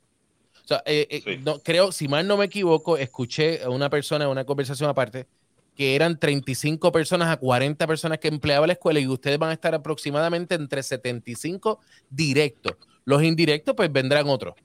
O 0.63 0.67
sea, 0.69 0.81
eh, 0.85 1.05
eh, 1.09 1.37
no, 1.43 1.59
creo, 1.59 1.91
si 1.91 2.07
mal 2.07 2.25
no 2.25 2.37
me 2.37 2.45
equivoco, 2.45 2.95
escuché 2.95 3.61
a 3.61 3.69
una 3.69 3.89
persona 3.89 4.23
en 4.23 4.31
una 4.31 4.45
conversación 4.45 4.89
aparte 4.89 5.27
que 5.75 5.95
eran 5.95 6.17
35 6.17 6.93
personas 6.93 7.27
a 7.27 7.35
40 7.35 7.85
personas 7.85 8.19
que 8.19 8.29
empleaba 8.29 8.65
la 8.65 8.73
escuela 8.73 9.01
y 9.01 9.07
ustedes 9.07 9.37
van 9.37 9.49
a 9.49 9.53
estar 9.53 9.75
aproximadamente 9.75 10.55
entre 10.55 10.81
75 10.81 11.81
directos. 12.09 12.77
Los 13.03 13.21
indirectos, 13.21 13.75
pues 13.75 13.91
vendrán 13.91 14.29
otros. 14.29 14.55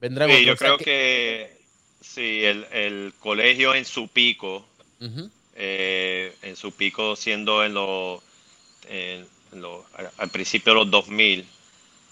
Vendrán 0.00 0.28
sí, 0.32 0.44
yo 0.44 0.56
creo 0.56 0.76
que, 0.76 1.56
sí, 2.00 2.42
el, 2.44 3.14
colegio 3.20 3.76
en 3.76 3.84
su 3.84 4.08
pico, 4.08 4.66
eh, 5.56 6.34
en 6.42 6.56
su 6.56 6.72
pico 6.72 7.16
siendo 7.16 7.64
en 7.64 7.74
los, 7.74 8.22
al 10.18 10.30
principio 10.30 10.72
de 10.72 10.78
los 10.80 10.90
2000, 10.90 11.46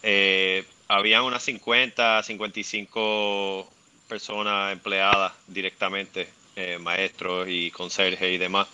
eh, 0.02 0.64
había 0.88 1.22
unas 1.22 1.42
50, 1.42 2.22
55 2.22 3.68
personas 4.08 4.72
empleadas 4.72 5.32
directamente 5.46 6.28
eh, 6.56 6.78
maestros 6.78 7.46
y 7.50 7.70
conserjes 7.70 8.32
y 8.32 8.38
demás. 8.38 8.68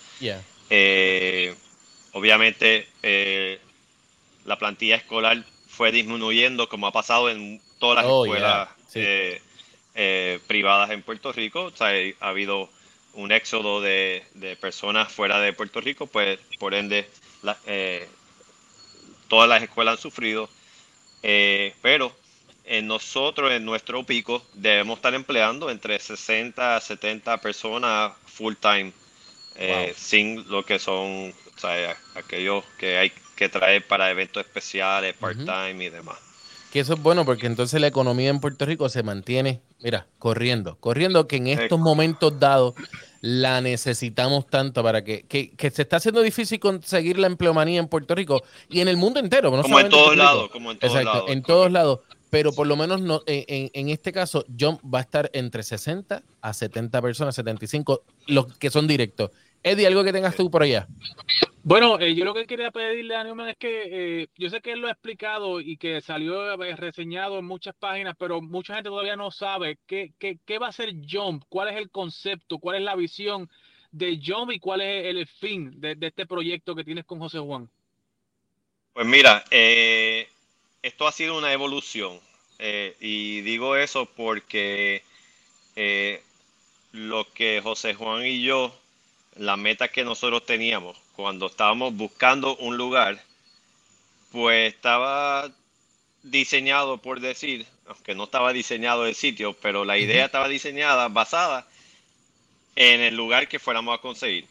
Eh, 0.70 1.54
obviamente, 2.12 2.88
la 4.44 4.58
plantilla 4.58 4.96
escolar 4.96 5.44
fue 5.68 5.92
disminuyendo 5.92 6.68
como 6.68 6.86
ha 6.86 6.92
pasado 6.92 7.30
en 7.30 7.60
todas 7.78 7.96
las 7.96 8.04
Oh, 8.06 8.24
escuelas 8.24 8.68
yeah, 8.94 9.38
sí. 9.94 10.40
privadas 10.46 10.90
en 10.90 11.02
Puerto 11.02 11.32
Rico. 11.32 11.64
O 11.64 11.70
sea, 11.70 11.90
ha 12.20 12.28
habido 12.28 12.68
un 13.14 13.32
éxodo 13.32 13.80
de, 13.80 14.24
de 14.34 14.56
personas 14.56 15.12
fuera 15.12 15.40
de 15.40 15.52
Puerto 15.52 15.80
Rico, 15.80 16.06
pues 16.06 16.38
por 16.58 16.74
ende 16.74 17.08
la- 17.42 17.58
eh, 17.66 18.08
todas 19.28 19.48
las 19.48 19.62
escuelas 19.62 19.96
han 19.96 20.00
sufrido. 20.02 20.48
Eh, 21.22 21.74
pero 21.82 22.14
en 22.64 22.86
nosotros, 22.86 23.52
en 23.52 23.64
nuestro 23.64 24.04
pico, 24.04 24.44
debemos 24.54 24.98
estar 24.98 25.14
empleando 25.14 25.70
entre 25.70 25.98
60 25.98 26.76
a 26.76 26.80
70 26.80 27.38
personas 27.38 28.12
full 28.26 28.54
time, 28.60 28.92
eh, 29.56 29.86
Wow. 29.88 29.94
sin 29.96 30.48
lo 30.48 30.64
que 30.64 30.78
son 30.78 31.34
o 31.56 31.60
sea, 31.60 31.96
aquellos 32.14 32.64
que 32.78 32.96
hay 32.96 33.12
que 33.36 33.48
traer 33.50 33.86
para 33.86 34.10
eventos 34.10 34.44
especiales, 34.46 35.14
part-time 35.14 35.84
y 35.84 35.90
demás. 35.90 36.18
Que 36.72 36.80
eso 36.80 36.94
es 36.94 37.02
bueno 37.02 37.24
porque 37.26 37.46
entonces 37.46 37.80
la 37.80 37.88
economía 37.88 38.30
en 38.30 38.40
Puerto 38.40 38.64
Rico 38.64 38.88
se 38.88 39.02
mantiene, 39.02 39.60
mira, 39.82 40.06
corriendo, 40.18 40.76
corriendo 40.78 41.26
que 41.26 41.36
en 41.36 41.46
estos 41.48 41.78
momentos 41.78 42.38
dados 42.38 42.74
la 43.22 43.60
necesitamos 43.60 44.46
tanto 44.46 44.82
para 44.82 45.04
que, 45.04 45.22
que, 45.22 45.50
que 45.50 45.70
se 45.70 45.82
está 45.82 45.96
haciendo 45.96 46.22
difícil 46.22 46.58
conseguir 46.58 47.18
la 47.18 47.26
empleomanía 47.26 47.78
en 47.80 47.88
Puerto 47.88 48.14
Rico 48.14 48.42
y 48.68 48.80
en 48.80 48.88
el 48.88 48.96
mundo 48.96 49.20
entero. 49.20 49.50
no 49.54 49.62
Como 49.62 49.78
en 49.80 49.88
todos 49.90 50.16
lados, 50.16 50.50
como 50.50 50.70
en 50.72 50.78
todos 50.78 50.94
Exacto, 50.94 51.14
lados. 51.18 51.30
en 51.30 51.42
todos 51.42 51.70
lados. 51.72 52.00
Pero 52.30 52.52
por 52.52 52.66
lo 52.68 52.76
menos 52.76 53.00
no, 53.00 53.22
en, 53.26 53.44
en- 53.48 53.70
en 53.74 53.88
este 53.88 54.12
caso, 54.12 54.44
John 54.58 54.78
va 54.82 55.00
a 55.00 55.02
estar 55.02 55.28
entre 55.32 55.64
60 55.64 56.22
a 56.40 56.54
70 56.54 57.02
personas, 57.02 57.34
75, 57.34 58.04
los 58.28 58.56
que 58.56 58.70
son 58.70 58.86
directos. 58.86 59.30
Eddie, 59.62 59.86
algo 59.86 60.04
que 60.04 60.12
tengas 60.12 60.36
tú 60.36 60.50
por 60.50 60.62
allá. 60.62 60.86
Bueno, 61.62 62.00
eh, 62.00 62.14
yo 62.14 62.24
lo 62.24 62.32
que 62.32 62.46
quería 62.46 62.70
pedirle 62.70 63.14
a 63.14 63.24
Newman 63.24 63.50
es 63.50 63.56
que 63.58 64.22
eh, 64.22 64.28
yo 64.36 64.48
sé 64.48 64.60
que 64.60 64.72
él 64.72 64.80
lo 64.80 64.88
ha 64.88 64.92
explicado 64.92 65.60
y 65.60 65.76
que 65.76 66.00
salió 66.00 66.62
eh, 66.62 66.76
reseñado 66.76 67.38
en 67.38 67.44
muchas 67.44 67.74
páginas, 67.74 68.14
pero 68.18 68.40
mucha 68.40 68.74
gente 68.74 68.88
todavía 68.88 69.16
no 69.16 69.30
sabe 69.30 69.78
qué, 69.86 70.12
qué, 70.18 70.38
qué 70.46 70.58
va 70.58 70.68
a 70.68 70.72
ser 70.72 70.94
Jump, 71.06 71.44
cuál 71.48 71.68
es 71.68 71.76
el 71.76 71.90
concepto, 71.90 72.58
cuál 72.58 72.76
es 72.76 72.82
la 72.82 72.96
visión 72.96 73.50
de 73.92 74.18
Jump 74.24 74.52
y 74.52 74.58
cuál 74.58 74.80
es 74.80 75.06
el 75.06 75.26
fin 75.26 75.80
de, 75.80 75.94
de 75.94 76.06
este 76.06 76.26
proyecto 76.26 76.74
que 76.74 76.84
tienes 76.84 77.04
con 77.04 77.18
José 77.18 77.38
Juan. 77.38 77.68
Pues 78.92 79.06
mira, 79.06 79.44
eh, 79.50 80.28
esto 80.82 81.06
ha 81.06 81.12
sido 81.12 81.38
una 81.38 81.52
evolución 81.52 82.18
eh, 82.58 82.96
y 83.00 83.40
digo 83.42 83.76
eso 83.76 84.06
porque 84.06 85.02
eh, 85.76 86.22
lo 86.92 87.32
que 87.32 87.60
José 87.62 87.94
Juan 87.94 88.26
y 88.26 88.42
yo, 88.42 88.74
la 89.36 89.56
meta 89.56 89.88
que 89.88 90.04
nosotros 90.04 90.44
teníamos 90.44 90.96
cuando 91.14 91.46
estábamos 91.46 91.94
buscando 91.94 92.56
un 92.56 92.76
lugar, 92.76 93.22
pues 94.32 94.72
estaba 94.74 95.50
diseñado 96.22 96.98
por 96.98 97.20
decir, 97.20 97.66
aunque 97.86 98.14
no 98.14 98.24
estaba 98.24 98.52
diseñado 98.52 99.06
el 99.06 99.14
sitio, 99.14 99.54
pero 99.54 99.84
la 99.84 99.98
idea 99.98 100.26
estaba 100.26 100.48
diseñada 100.48 101.08
basada 101.08 101.66
en 102.76 103.00
el 103.00 103.16
lugar 103.16 103.48
que 103.48 103.58
fuéramos 103.58 103.98
a 103.98 104.00
conseguir 104.00 104.46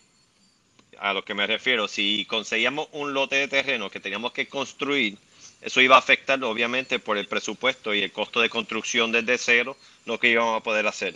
a 1.00 1.14
lo 1.14 1.24
que 1.24 1.34
me 1.34 1.48
refiero, 1.48 1.88
si 1.88 2.26
conseguíamos 2.26 2.88
un 2.92 3.14
lote 3.14 3.36
de 3.36 3.48
terreno 3.48 3.90
que 3.90 4.00
teníamos 4.00 4.34
que 4.34 4.48
construir, 4.48 5.18
eso 5.62 5.82
iba 5.82 5.96
a 5.96 6.00
afectar 6.00 6.42
obviamente 6.44 7.00
por 7.00 7.18
el 7.18 7.28
presupuesto 7.28 7.94
y 7.94 8.02
el 8.02 8.12
costo 8.12 8.42
de 8.42 8.50
construcción 8.50 9.12
desde 9.12 9.38
cero, 9.38 9.78
lo 10.06 10.20
que 10.20 10.30
íbamos 10.30 10.60
a 10.60 10.64
poder 10.64 10.88
hacer. 10.88 11.16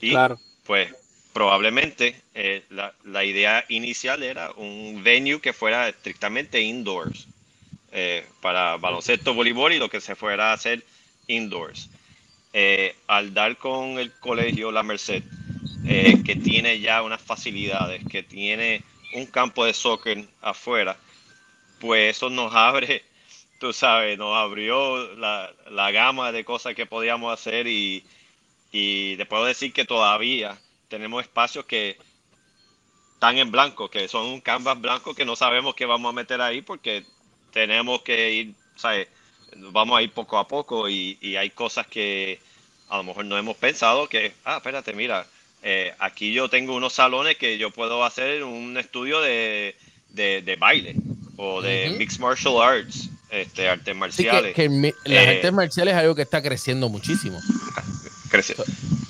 Y 0.00 0.10
Claro. 0.10 0.38
pues 0.64 0.94
probablemente 1.36 2.22
eh, 2.32 2.64
la, 2.70 3.22
idea 3.22 3.62
inicial 3.68 4.22
era 4.22 4.52
un 4.52 5.02
venue 5.04 5.38
que 5.38 5.52
fuera 5.52 5.86
estrictamente 5.86 6.62
indoors, 6.62 7.26
eh, 7.92 8.24
para 8.40 8.78
baloncesto, 8.78 9.34
voleibol 9.34 9.74
y 9.74 9.78
lo 9.78 9.90
que 9.90 10.00
se 10.00 10.14
fuera 10.14 10.48
a 10.48 10.52
hacer 10.54 10.82
indoors. 11.26 11.90
Eh, 12.54 12.96
al 13.06 13.34
dar 13.34 13.58
con 13.58 13.98
el 13.98 14.12
colegio 14.12 14.72
La 14.72 14.82
Merced, 14.82 15.24
que 15.84 16.36
tiene 16.42 16.80
ya 16.80 17.02
unas 17.02 17.20
facilidades, 17.20 18.02
que 18.10 18.22
tiene 18.22 18.82
un 19.12 19.26
campo 19.26 19.66
de 19.66 19.74
soccer 19.74 20.24
afuera, 20.40 20.96
pues 21.80 22.16
eso 22.16 22.30
nos 22.30 22.54
abre, 22.54 23.04
tú 23.60 23.74
sabes, 23.74 24.16
nos 24.16 24.34
abrió 24.34 25.14
la, 25.16 25.52
la 25.70 25.90
gama 25.90 26.32
de 26.32 26.46
cosas 26.46 26.74
que 26.74 26.86
podíamos 26.86 27.30
hacer 27.30 27.66
y, 27.66 28.06
y 28.72 29.18
te 29.18 29.26
puedo 29.26 29.44
decir 29.44 29.74
que 29.74 29.84
todavía 29.84 30.58
tenemos 30.88 31.22
espacios 31.22 31.64
que 31.64 31.98
están 33.14 33.38
en 33.38 33.50
blanco, 33.50 33.88
que 33.90 34.08
son 34.08 34.26
un 34.26 34.40
canvas 34.40 34.80
blanco 34.80 35.14
que 35.14 35.24
no 35.24 35.36
sabemos 35.36 35.74
qué 35.74 35.86
vamos 35.86 36.10
a 36.10 36.12
meter 36.12 36.40
ahí 36.40 36.60
porque 36.62 37.04
tenemos 37.52 38.02
que 38.02 38.32
ir, 38.32 38.54
¿sabes? 38.76 39.08
Vamos 39.56 39.98
a 39.98 40.02
ir 40.02 40.12
poco 40.12 40.38
a 40.38 40.46
poco 40.46 40.88
y, 40.88 41.16
y 41.20 41.36
hay 41.36 41.50
cosas 41.50 41.86
que 41.86 42.40
a 42.88 42.98
lo 42.98 43.04
mejor 43.04 43.24
no 43.24 43.38
hemos 43.38 43.56
pensado 43.56 44.08
que, 44.08 44.32
ah, 44.44 44.56
espérate, 44.58 44.92
mira, 44.92 45.26
eh, 45.62 45.94
aquí 45.98 46.32
yo 46.32 46.48
tengo 46.50 46.74
unos 46.74 46.92
salones 46.92 47.36
que 47.38 47.56
yo 47.58 47.70
puedo 47.70 48.04
hacer 48.04 48.44
un 48.44 48.76
estudio 48.76 49.20
de, 49.20 49.74
de, 50.10 50.42
de 50.42 50.56
baile 50.56 50.94
o 51.38 51.62
de 51.62 51.90
mixed 51.98 52.20
martial 52.20 52.60
arts, 52.62 53.08
este, 53.30 53.68
artes 53.68 53.86
que, 53.86 53.94
marciales. 53.94 54.54
que 54.54 54.68
mi- 54.68 54.92
las 55.04 55.24
Eh, 55.26 55.36
artes 55.36 55.52
marciales 55.52 55.94
es 55.94 56.00
algo 56.00 56.14
que 56.14 56.22
está 56.22 56.42
creciendo 56.42 56.88
muchísimo. 56.90 57.40
crece. 58.30 58.54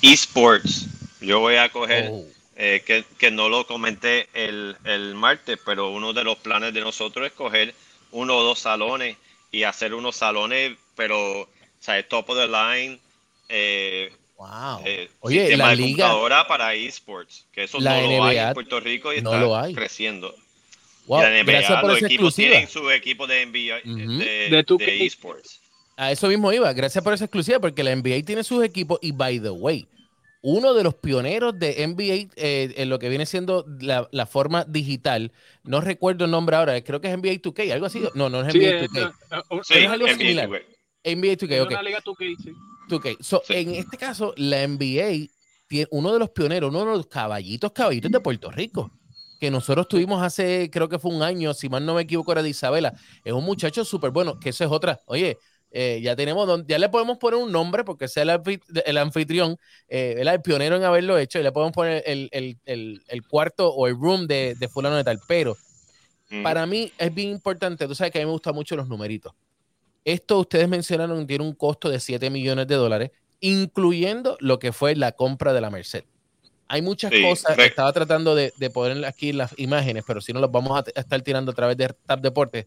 Esports, 0.01 0.87
yo 1.27 1.39
voy 1.39 1.55
a 1.57 1.69
coger, 1.69 2.09
Oh. 2.11 2.25
eh, 2.55 2.81
que, 2.85 3.03
que 3.17 3.29
no 3.31 3.49
lo 3.49 3.67
comenté 3.67 4.27
el, 4.33 4.75
el 4.85 5.13
martes, 5.15 5.59
pero 5.65 5.91
uno 5.91 6.13
de 6.13 6.23
los 6.23 6.37
planes 6.37 6.73
de 6.73 6.81
nosotros 6.81 7.27
es 7.27 7.33
coger 7.33 7.73
uno 8.11 8.37
o 8.37 8.43
dos 8.43 8.59
salones 8.59 9.17
y 9.51 9.63
hacer 9.63 9.93
unos 9.93 10.15
salones, 10.15 10.75
pero, 10.95 11.41
o 11.41 11.49
sea, 11.79 12.01
top 12.07 12.29
of 12.29 12.37
the 12.37 12.47
line, 12.47 12.99
eh, 13.49 14.11
Wow. 14.37 14.81
eh, 14.85 15.09
Oye, 15.21 15.57
la 15.57 15.69
de 15.69 15.75
liga, 15.77 16.07
computadora 16.09 16.47
para 16.47 16.73
esports, 16.75 17.45
que 17.51 17.63
eso 17.63 17.79
la 17.79 17.99
no 17.99 18.01
lo 18.17 18.23
hay 18.25 18.37
NBA 18.37 18.47
en 18.49 18.53
Puerto 18.53 18.79
Rico 18.79 19.11
y 19.13 19.21
no 19.21 19.31
está 19.33 19.41
lo 19.43 19.57
hay. 19.57 19.73
creciendo. 19.73 20.35
wow, 21.07 21.21
la 21.21 21.29
NBA, 21.31 21.43
gracias 21.53 21.81
por 21.81 21.89
los 21.89 21.97
esa 21.97 22.05
equipos 22.05 22.25
exclusiva. 22.37 22.49
tienen 22.51 22.69
su 22.69 22.91
equipo 22.91 23.25
de 23.25 23.45
NBA, 23.47 23.77
Ujú. 23.83 24.17
de, 24.19 24.49
De 24.49 24.63
2K. 24.65 24.85
de 24.85 25.05
esports. 25.05 25.59
A 25.95 26.11
eso 26.11 26.27
mismo 26.27 26.53
iba, 26.53 26.71
gracias 26.73 27.03
por 27.03 27.13
esa 27.13 27.25
exclusiva, 27.25 27.59
porque 27.59 27.83
la 27.83 27.95
NBA 27.95 28.23
tiene 28.23 28.43
sus 28.43 28.63
equipos 28.63 28.99
y, 29.01 29.11
by 29.11 29.39
the 29.39 29.49
way, 29.49 29.87
uno 30.41 30.73
de 30.73 30.83
los 30.83 30.95
pioneros 30.95 31.57
de 31.59 31.83
NBA 31.83 32.31
eh, 32.35 32.73
en 32.77 32.89
lo 32.89 32.99
que 32.99 33.09
viene 33.09 33.25
siendo 33.25 33.65
la, 33.79 34.07
la 34.11 34.25
forma 34.25 34.63
digital, 34.65 35.31
no 35.63 35.81
recuerdo 35.81 36.25
el 36.25 36.31
nombre 36.31 36.55
ahora, 36.55 36.79
creo 36.81 37.01
que 37.01 37.07
es 37.09 37.13
NBA 37.17 37.41
2K, 37.41 37.71
algo 37.71 37.85
así. 37.87 38.01
No, 38.13 38.29
no 38.29 38.41
es 38.41 38.47
Sí, 38.49 38.59
NBA 38.59 38.69
eh, 38.69 38.87
2K. 38.87 39.13
eh, 39.31 39.59
Sí, 39.63 39.73
es 39.79 39.89
algo 39.89 40.07
NBA, 40.07 40.17
similar. 40.17 40.49
NBA 41.03 41.35
2K, 41.37 41.55
es 41.55 41.61
ok. 41.61 41.71
una 41.71 41.81
liga 41.83 41.99
2K, 42.01 42.35
sí. 42.43 42.51
2K. 42.87 43.17
So, 43.19 43.41
Sí. 43.45 43.53
En 43.55 43.75
este 43.75 43.97
caso, 43.97 44.33
la 44.37 44.63
NBA 44.63 45.29
tiene 45.67 45.87
uno 45.91 46.13
de 46.13 46.19
los 46.19 46.29
pioneros, 46.29 46.69
uno 46.69 46.79
de 46.81 46.85
los 46.97 47.07
caballitos, 47.07 47.71
caballitos 47.73 48.11
de 48.11 48.19
Puerto 48.21 48.51
Rico, 48.51 48.91
que 49.39 49.51
nosotros 49.51 49.87
tuvimos 49.87 50.21
hace, 50.23 50.69
creo 50.71 50.89
que 50.89 50.99
fue 50.99 51.11
un 51.13 51.21
año, 51.21 51.53
si 51.53 51.69
mal 51.69 51.85
no 51.85 51.93
me 51.95 52.03
equivoco, 52.03 52.31
era 52.31 52.41
de 52.43 52.49
Isabela. 52.49 52.93
Es 53.23 53.33
un 53.33 53.43
muchacho 53.43 53.83
súper 53.85 54.11
bueno, 54.11 54.39
que 54.39 54.49
eso 54.49 54.63
es 54.63 54.71
otra. 54.71 55.01
Oye, 55.05 55.37
eh, 55.79 56.01
ya 56.01 56.15
tenemos, 56.15 56.47
don- 56.47 56.65
ya 56.67 56.79
le 56.79 56.89
podemos 56.89 57.19
poner 57.19 57.39
un 57.39 57.51
nombre 57.51 57.83
porque 57.83 58.07
sea 58.07 58.23
el, 58.23 58.29
anfit- 58.31 58.81
el 58.85 58.97
anfitrión, 58.97 59.57
eh, 59.87 60.13
¿verdad? 60.17 60.33
el 60.33 60.41
pionero 60.41 60.75
en 60.75 60.83
haberlo 60.83 61.19
hecho, 61.19 61.39
y 61.39 61.43
le 61.43 61.51
podemos 61.51 61.73
poner 61.73 62.01
el, 62.07 62.29
el- 62.31 62.57
el- 63.07 63.27
cuarto 63.27 63.69
o 63.71 63.85
el 63.87 63.93
room 63.95 64.25
de, 64.25 64.55
de 64.59 64.67
fulano 64.67 64.95
de 64.95 65.03
tal. 65.03 65.19
Pero 65.27 65.55
Mm. 66.29 66.43
para 66.43 66.65
mí 66.65 66.91
es 66.97 67.13
bien 67.13 67.29
importante, 67.29 67.87
tú 67.87 67.95
sabes 67.95 68.11
que 68.11 68.17
a 68.17 68.21
mí 68.21 68.25
me 68.25 68.31
gustan 68.33 68.53
mucho 68.55 68.75
los 68.75 68.87
numeritos. 68.89 69.33
Esto 70.03 70.39
ustedes 70.39 70.67
mencionaron 70.67 71.25
tiene 71.27 71.43
un 71.45 71.53
costo 71.53 71.89
de 71.89 71.99
7 71.99 72.29
millones 72.29 72.67
de 72.67 72.75
dólares, 72.75 73.11
incluyendo 73.39 74.35
lo 74.39 74.57
que 74.59 74.73
fue 74.73 74.95
la 74.95 75.11
compra 75.11 75.53
de 75.53 75.61
la 75.61 75.69
Merced. 75.69 76.03
Hay 76.69 76.81
muchas 76.81 77.13
Sí, 77.13 77.21
cosas, 77.21 77.57
estaba 77.59 77.93
tratando 77.93 78.35
de, 78.35 78.51
de 78.57 78.69
poner 78.69 79.05
aquí 79.05 79.31
las 79.31 79.53
imágenes, 79.57 80.03
pero 80.05 80.19
si 80.19 80.33
no 80.33 80.41
las 80.41 80.51
vamos 80.51 80.77
a, 80.77 80.99
estar 80.99 81.21
tirando 81.21 81.51
a 81.51 81.55
través 81.55 81.77
de 81.77 81.93
Tap 82.05 82.19
Deportes. 82.19 82.65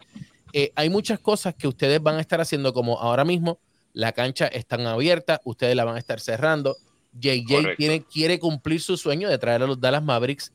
Eh, 0.52 0.72
hay 0.74 0.90
muchas 0.90 1.18
cosas 1.20 1.54
que 1.54 1.68
ustedes 1.68 2.02
van 2.02 2.16
a 2.16 2.20
estar 2.20 2.40
haciendo, 2.40 2.72
como 2.72 2.98
ahora 2.98 3.24
mismo 3.24 3.58
la 3.92 4.12
cancha 4.12 4.46
está 4.46 4.76
abierta, 4.90 5.40
ustedes 5.44 5.74
la 5.76 5.84
van 5.84 5.96
a 5.96 5.98
estar 5.98 6.20
cerrando. 6.20 6.76
JJ 7.12 7.44
Correcto. 7.48 7.76
tiene, 7.76 8.04
quiere 8.04 8.38
cumplir 8.38 8.80
su 8.80 8.96
sueño 8.96 9.28
de 9.28 9.38
traer 9.38 9.62
a 9.62 9.66
los 9.66 9.80
Dallas 9.80 10.02
Mavericks, 10.02 10.52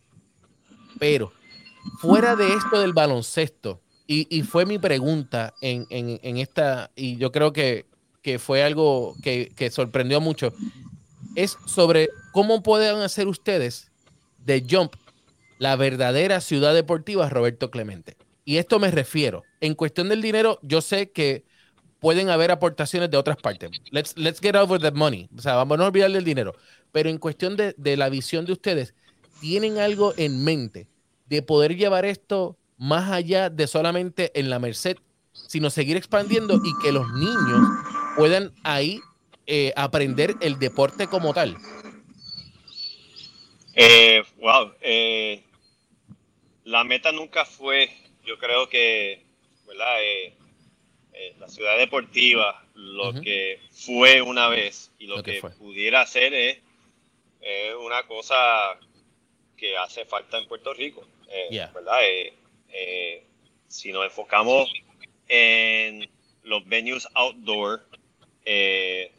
pero 0.99 1.31
fuera 1.99 2.35
de 2.35 2.53
esto 2.53 2.79
del 2.79 2.93
baloncesto, 2.93 3.81
y, 4.07 4.27
y 4.35 4.43
fue 4.43 4.65
mi 4.65 4.79
pregunta 4.79 5.53
en, 5.61 5.85
en- 5.89 6.19
en 6.23 6.37
esta, 6.37 6.91
y 6.95 7.17
yo 7.17 7.31
creo 7.31 7.51
que, 7.51 7.85
que 8.21 8.39
fue 8.39 8.63
algo 8.63 9.15
que, 9.21 9.51
que 9.55 9.69
sorprendió 9.69 10.21
mucho, 10.21 10.53
es 11.35 11.57
sobre 11.65 12.09
cómo 12.31 12.63
pueden 12.63 12.97
hacer 13.01 13.27
ustedes 13.27 13.91
de 14.37 14.65
Jump 14.69 14.93
la 15.59 15.75
verdadera 15.75 16.39
ciudad 16.41 16.73
deportiva 16.73 17.29
Roberto 17.29 17.69
Clemente. 17.71 18.15
Y 18.45 18.57
esto 18.57 18.79
me 18.79 18.91
refiero, 18.91 19.43
en 19.59 19.73
cuestión 19.73 20.07
del 20.07 20.21
dinero, 20.21 20.59
yo 20.61 20.81
sé 20.81 21.11
que 21.11 21.43
pueden 21.99 22.29
haber 22.29 22.51
aportaciones 22.51 23.09
de 23.09 23.17
otras 23.17 23.37
partes. 23.37 23.71
Let's, 23.91 24.15
let's 24.15 24.39
get 24.39 24.55
over 24.55 24.79
the 24.79 24.91
money. 24.91 25.27
O 25.35 25.41
sea, 25.41 25.55
vamos 25.55 25.75
a 25.75 25.77
no 25.79 25.85
olvidar 25.87 26.11
del 26.11 26.23
dinero. 26.23 26.53
Pero 26.91 27.09
en 27.09 27.17
cuestión 27.17 27.57
de, 27.57 27.73
de 27.77 27.97
la 27.97 28.09
visión 28.09 28.45
de 28.45 28.53
ustedes, 28.53 28.93
¿tienen 29.41 29.79
algo 29.79 30.13
en 30.15 30.43
mente 30.43 30.87
de 31.25 31.41
poder 31.41 31.75
llevar 31.75 32.05
esto 32.05 32.57
más 32.77 33.11
allá 33.11 33.49
de 33.49 33.67
solamente 33.67 34.31
en 34.39 34.49
la 34.49 34.59
Merced 34.59 34.97
sino 35.47 35.69
seguir 35.69 35.97
expandiendo 35.97 36.55
y 36.63 36.73
que 36.81 36.91
los 36.91 37.11
niños 37.13 37.61
puedan 38.15 38.53
ahí 38.63 39.01
eh, 39.45 39.73
aprender 39.75 40.35
el 40.41 40.57
deporte 40.57 41.07
como 41.07 41.33
tal. 41.33 41.57
Eh, 43.75 44.23
wow, 44.37 44.71
eh, 44.81 45.43
la 46.63 46.83
meta 46.83 47.11
nunca 47.11 47.45
fue, 47.45 47.89
yo 48.25 48.37
creo 48.37 48.67
que, 48.69 49.21
¿verdad? 49.67 50.03
Eh, 50.03 50.33
eh, 51.13 51.35
la 51.39 51.47
ciudad 51.47 51.77
deportiva, 51.77 52.65
lo 52.73 53.13
que 53.13 53.59
fue 53.71 54.21
una 54.21 54.49
vez 54.49 54.91
y 54.99 55.07
lo, 55.07 55.17
Lo 55.17 55.23
que 55.23 55.41
pudiera 55.57 56.01
hacer 56.01 56.33
es, 56.33 56.57
es 57.41 57.75
una 57.75 58.03
cosa 58.03 58.35
que 59.55 59.77
hace 59.77 60.05
falta 60.05 60.37
en 60.37 60.47
Puerto 60.47 60.73
Rico, 60.73 61.07
eh, 61.29 61.47
Yeah. 61.51 61.71
¿verdad? 61.73 61.99
Eh, 62.03 63.23
si 63.67 63.91
nos 63.91 64.05
enfocamos 64.05 64.69
en 65.27 66.09
los 66.43 66.67
venues 66.67 67.07
outdoor, 67.13 67.85
eh, 68.45 69.11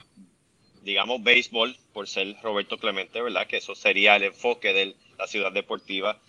digamos 0.82 1.22
béisbol, 1.22 1.76
por 1.92 2.06
ser 2.06 2.36
Roberto 2.42 2.78
Clemente, 2.78 3.20
¿verdad? 3.20 3.46
Que 3.46 3.56
eso 3.56 3.74
sería 3.74 4.16
el 4.16 4.24
enfoque 4.24 4.72
de 4.72 4.94
la 5.18 5.26
ciudad 5.26 5.52
deportiva. 5.52 6.20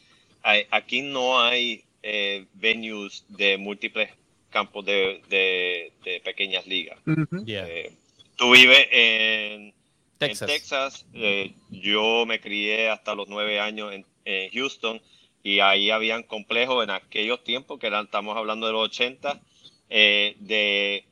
Aquí 0.72 1.02
no 1.02 1.42
hay 1.42 1.84
eh, 2.10 2.46
venues 2.54 3.26
de 3.28 3.58
múltiples 3.58 4.10
campos 4.50 4.86
de, 4.86 5.22
de- 5.30 5.92
de 6.06 6.22
pequeñas 6.22 6.66
ligas. 6.66 6.98
Yeah. 7.46 7.68
Eh, 7.68 7.92
tú 8.38 8.52
vives 8.52 8.88
en 8.92 9.74
Texas. 10.18 10.42
en 10.50 10.56
Texas. 10.56 11.06
eh, 11.14 11.52
yo 11.70 12.26
me 12.26 12.40
crié 12.40 12.90
hasta 12.90 13.14
los 13.14 13.28
nueve 13.28 13.60
años 13.60 13.94
en, 13.94 14.06
en 14.24 14.50
Houston 14.52 15.02
y 15.44 15.60
ahí 15.60 15.92
habían 15.92 16.24
complejos 16.24 16.82
en 16.84 16.92
aquellos 16.92 17.44
tiempos, 17.44 17.78
que 17.80 17.88
eran, 17.88 18.06
estamos 18.06 18.38
hablando 18.38 18.68
de 18.68 18.74
los 18.74 18.86
80, 18.86 19.42
eh, 19.90 20.36
de 20.40 21.04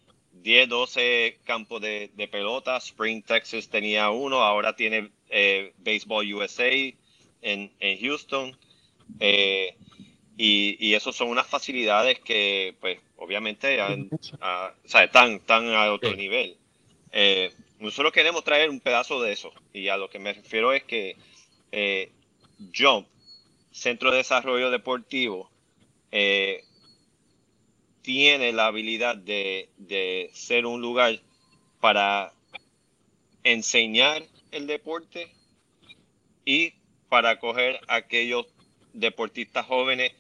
10, 0.44 0.70
12 0.70 1.38
campos 1.44 1.82
de, 1.82 2.10
de 2.16 2.28
pelota. 2.30 2.78
Spring, 2.78 3.22
Texas 3.22 3.68
tenía 3.70 4.10
uno, 4.12 4.38
ahora 4.44 4.76
tiene 4.76 5.10
eh, 5.30 5.74
Baseball 5.78 6.34
USA 6.34 6.70
en, 7.42 7.72
en 7.80 8.00
Houston. 8.00 8.58
Eh, 9.20 9.76
y, 10.38 10.76
y 10.86 10.94
eso 10.96 11.12
son 11.14 11.30
unas 11.30 11.48
facilidades 11.48 12.20
que, 12.20 12.76
pues, 12.82 13.00
obviamente, 13.18 13.80
han- 13.80 14.10
o 14.12 14.88
sea, 14.88 15.04
están, 15.04 15.34
están 15.34 15.68
a 15.70 15.92
otro 15.94 16.12
Sí. 16.12 16.18
nivel. 16.18 16.58
Eh, 17.12 17.52
nosotros 17.80 18.12
queremos 18.12 18.44
traer 18.44 18.70
un 18.70 18.80
pedazo 18.80 19.22
de 19.22 19.32
eso. 19.32 19.54
Y 19.74 19.88
a 19.88 19.98
lo 19.98 20.10
que 20.10 20.20
me 20.20 20.34
refiero 20.34 20.74
es 20.74 20.84
que 20.84 21.16
eh, 21.72 22.12
Jump, 22.76 23.08
Centro 23.72 24.12
de 24.12 24.18
Desarrollo 24.18 24.72
Deportivo, 24.72 25.50
eh, 26.12 26.64
tiene 28.02 28.54
la 28.54 28.68
habilidad 28.68 29.16
de, 29.18 29.70
de 29.78 30.30
ser 30.34 30.66
un 30.66 30.82
lugar 30.82 31.20
para 31.80 32.32
enseñar 33.44 34.24
el 34.52 34.68
deporte 34.68 35.28
y 36.46 36.74
para 37.10 37.40
coger 37.40 37.80
a 37.88 37.96
aquellos 37.96 38.46
deportistas 38.94 39.66
jóvenes 39.66 40.14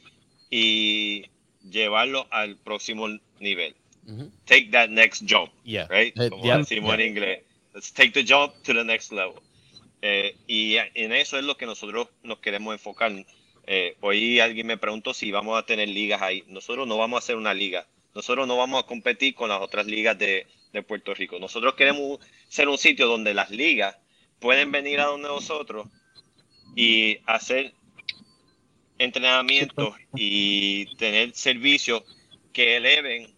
y 0.49 1.25
llevarlos 1.69 2.25
al 2.31 2.57
próximo 2.57 3.07
nivel. 3.39 3.75
Take 4.45 4.69
that 4.71 4.89
next 4.89 5.23
jump 5.27 5.51
Yeah. 5.63 5.87
right? 5.89 6.15
Eh, 6.19 6.29
Como 6.29 6.43
yeah, 6.43 6.57
decimos 6.59 6.95
yeah. 6.95 7.03
en 7.05 7.09
inglés. 7.11 7.43
Let's 7.73 7.91
take 7.91 8.11
the 8.11 8.23
jump 8.23 8.53
to 8.63 8.73
the 8.73 8.83
next 8.83 9.11
level. 9.11 9.41
Eh, 10.01 10.35
y 10.47 10.75
en 10.93 11.11
eso 11.11 11.37
es 11.39 11.43
lo 11.43 11.57
que 11.57 11.65
nosotros 11.65 12.09
nos 12.23 12.39
queremos 12.39 12.73
enfocar. 12.73 13.11
Eh, 13.65 13.97
hoy 14.01 14.39
alguien 14.39 14.67
me 14.67 14.77
preguntó 14.77 15.13
si 15.13 15.31
vamos 15.31 15.57
a 15.57 15.65
tener 15.65 15.89
ligas 15.89 16.21
ahí. 16.21 16.43
Nosotros 16.47 16.87
no 16.87 16.97
vamos 16.97 17.17
a 17.17 17.19
hacer 17.19 17.35
una 17.35 17.53
liga. 17.53 17.87
Nosotros 18.13 18.47
no 18.47 18.55
vamos 18.57 18.83
a 18.83 18.85
competir 18.87 19.33
con 19.33 19.49
las 19.49 19.59
otras 19.59 19.87
ligas 19.87 20.17
de, 20.19 20.45
de 20.71 20.83
Puerto 20.83 21.13
Rico. 21.15 21.39
Nosotros 21.39 21.73
queremos 21.73 22.19
ser 22.47 22.67
un 22.69 22.77
sitio 22.77 23.07
donde 23.07 23.33
las 23.33 23.49
ligas 23.49 23.97
pueden 24.39 24.72
venir 24.72 25.00
a 25.00 25.05
donde 25.05 25.27
nosotros 25.27 25.87
y 26.75 27.17
hacer 27.25 27.74
entrenamientos 28.98 29.96
y 30.16 30.96
tener 30.98 31.34
servicios 31.36 32.03
que 32.53 32.77
eleven 32.77 33.34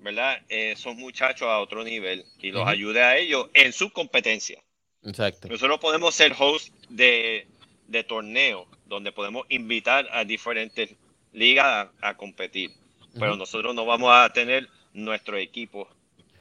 ¿verdad? 0.00 0.40
Esos 0.48 0.96
muchachos 0.96 1.46
a 1.46 1.60
otro 1.60 1.84
nivel 1.84 2.24
y 2.40 2.50
los 2.50 2.66
ayude 2.66 3.02
a 3.04 3.16
ellos 3.16 3.48
en 3.54 3.72
su 3.72 3.90
competencia. 3.90 4.58
Exacto. 5.04 5.46
Nosotros 5.46 5.78
podemos 5.78 6.12
ser 6.12 6.34
host 6.36 6.74
de, 6.88 7.46
de 7.86 8.02
torneos 8.02 8.66
donde 8.86 9.12
podemos 9.12 9.46
invitar 9.48 10.08
a 10.10 10.24
diferentes 10.24 10.90
ligas 11.32 11.64
a, 11.66 11.92
a 12.08 12.16
competir, 12.16 12.72
pero 13.14 13.36
nosotros 13.36 13.76
no 13.76 13.86
vamos 13.86 14.10
a 14.12 14.28
tener 14.32 14.68
nuestro 14.92 15.38
equipo, 15.38 15.88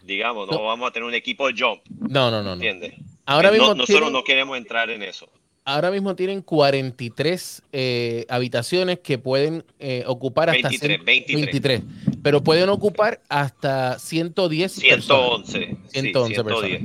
digamos, 0.02 0.48
no, 0.50 0.58
No. 0.58 0.64
vamos 0.64 0.90
a 0.90 0.92
tener 0.92 1.08
un 1.08 1.14
equipo 1.14 1.48
jump, 1.56 1.84
No, 2.00 2.32
no, 2.32 2.42
no, 2.42 2.44
no. 2.44 2.54
¿entiendes? 2.54 2.96
Ahora 3.28 3.50
Eh, 3.50 3.52
no- 3.52 3.58
mismo, 3.60 3.76
nosotros 3.76 3.88
tienen, 4.00 4.14
no 4.14 4.24
queremos 4.24 4.58
entrar 4.58 4.90
en 4.90 5.04
eso. 5.04 5.32
Ahora 5.74 5.92
mismo 5.92 6.16
tienen 6.16 6.42
43 6.42 7.64
eh, 7.72 8.26
habitaciones 8.30 9.00
que 9.00 9.18
pueden 9.18 9.64
eh, 9.80 10.04
ocupar 10.08 10.50
hasta 10.50 10.70
23, 10.70 11.26
100 11.26 11.42
23. 11.42 11.82
pero 12.24 12.44
pueden 12.44 12.70
ocupar 12.70 13.22
hasta 13.30 14.00
110 14.00 14.80
personas. 14.82 15.50
111. 15.50 15.60
sí, 15.60 15.78
111 15.92 16.44
personas. 16.44 16.82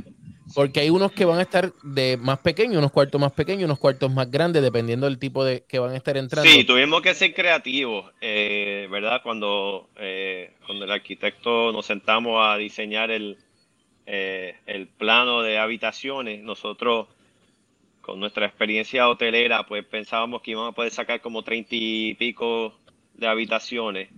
Porque 0.54 0.80
hay 0.80 0.90
unos 0.90 1.12
que 1.12 1.24
van 1.24 1.38
a 1.38 1.42
estar 1.42 1.72
de 1.82 2.16
más 2.16 2.38
pequeños, 2.38 2.78
unos 2.78 2.92
cuartos 2.92 3.20
más 3.20 3.32
pequeños, 3.32 3.64
unos 3.64 3.78
cuartos 3.78 4.10
más 4.10 4.30
grandes, 4.30 4.62
dependiendo 4.62 5.06
del 5.06 5.18
tipo 5.18 5.44
de 5.44 5.64
que 5.68 5.78
van 5.78 5.90
a 5.90 5.96
estar 5.96 6.16
entrando. 6.16 6.50
Sí, 6.50 6.64
tuvimos 6.64 7.02
que 7.02 7.14
ser 7.14 7.34
creativos, 7.34 8.10
eh, 8.20 8.88
¿verdad? 8.90 9.20
Cuando, 9.22 9.90
eh, 9.96 10.54
cuando 10.64 10.84
el 10.84 10.92
arquitecto 10.92 11.72
nos 11.72 11.86
sentamos 11.86 12.40
a 12.42 12.56
diseñar 12.56 13.10
el, 13.10 13.38
eh, 14.06 14.54
el 14.66 14.86
plano 14.86 15.42
de 15.42 15.58
habitaciones, 15.58 16.42
nosotros, 16.42 17.08
con 18.06 18.20
nuestra 18.20 18.46
experiencia 18.46 19.08
hotelera, 19.08 19.66
pues 19.66 19.84
pensábamos 19.84 20.40
que 20.40 20.52
íbamos 20.52 20.70
a 20.70 20.74
poder 20.76 20.92
sacar 20.92 21.20
como 21.20 21.42
treinta 21.42 21.70
y 21.72 22.14
pico 22.14 22.72
de 23.14 23.26
habitaciones, 23.26 24.10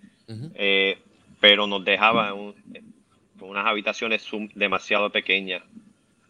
eh, 0.55 0.99
pero 1.41 1.67
nos 1.67 1.83
dejaba 1.87 2.35
un- 2.35 2.55
con 3.39 3.49
unas 3.49 3.67
habitaciones 3.67 4.29
demasiado 4.55 5.09
pequeñas 5.11 5.63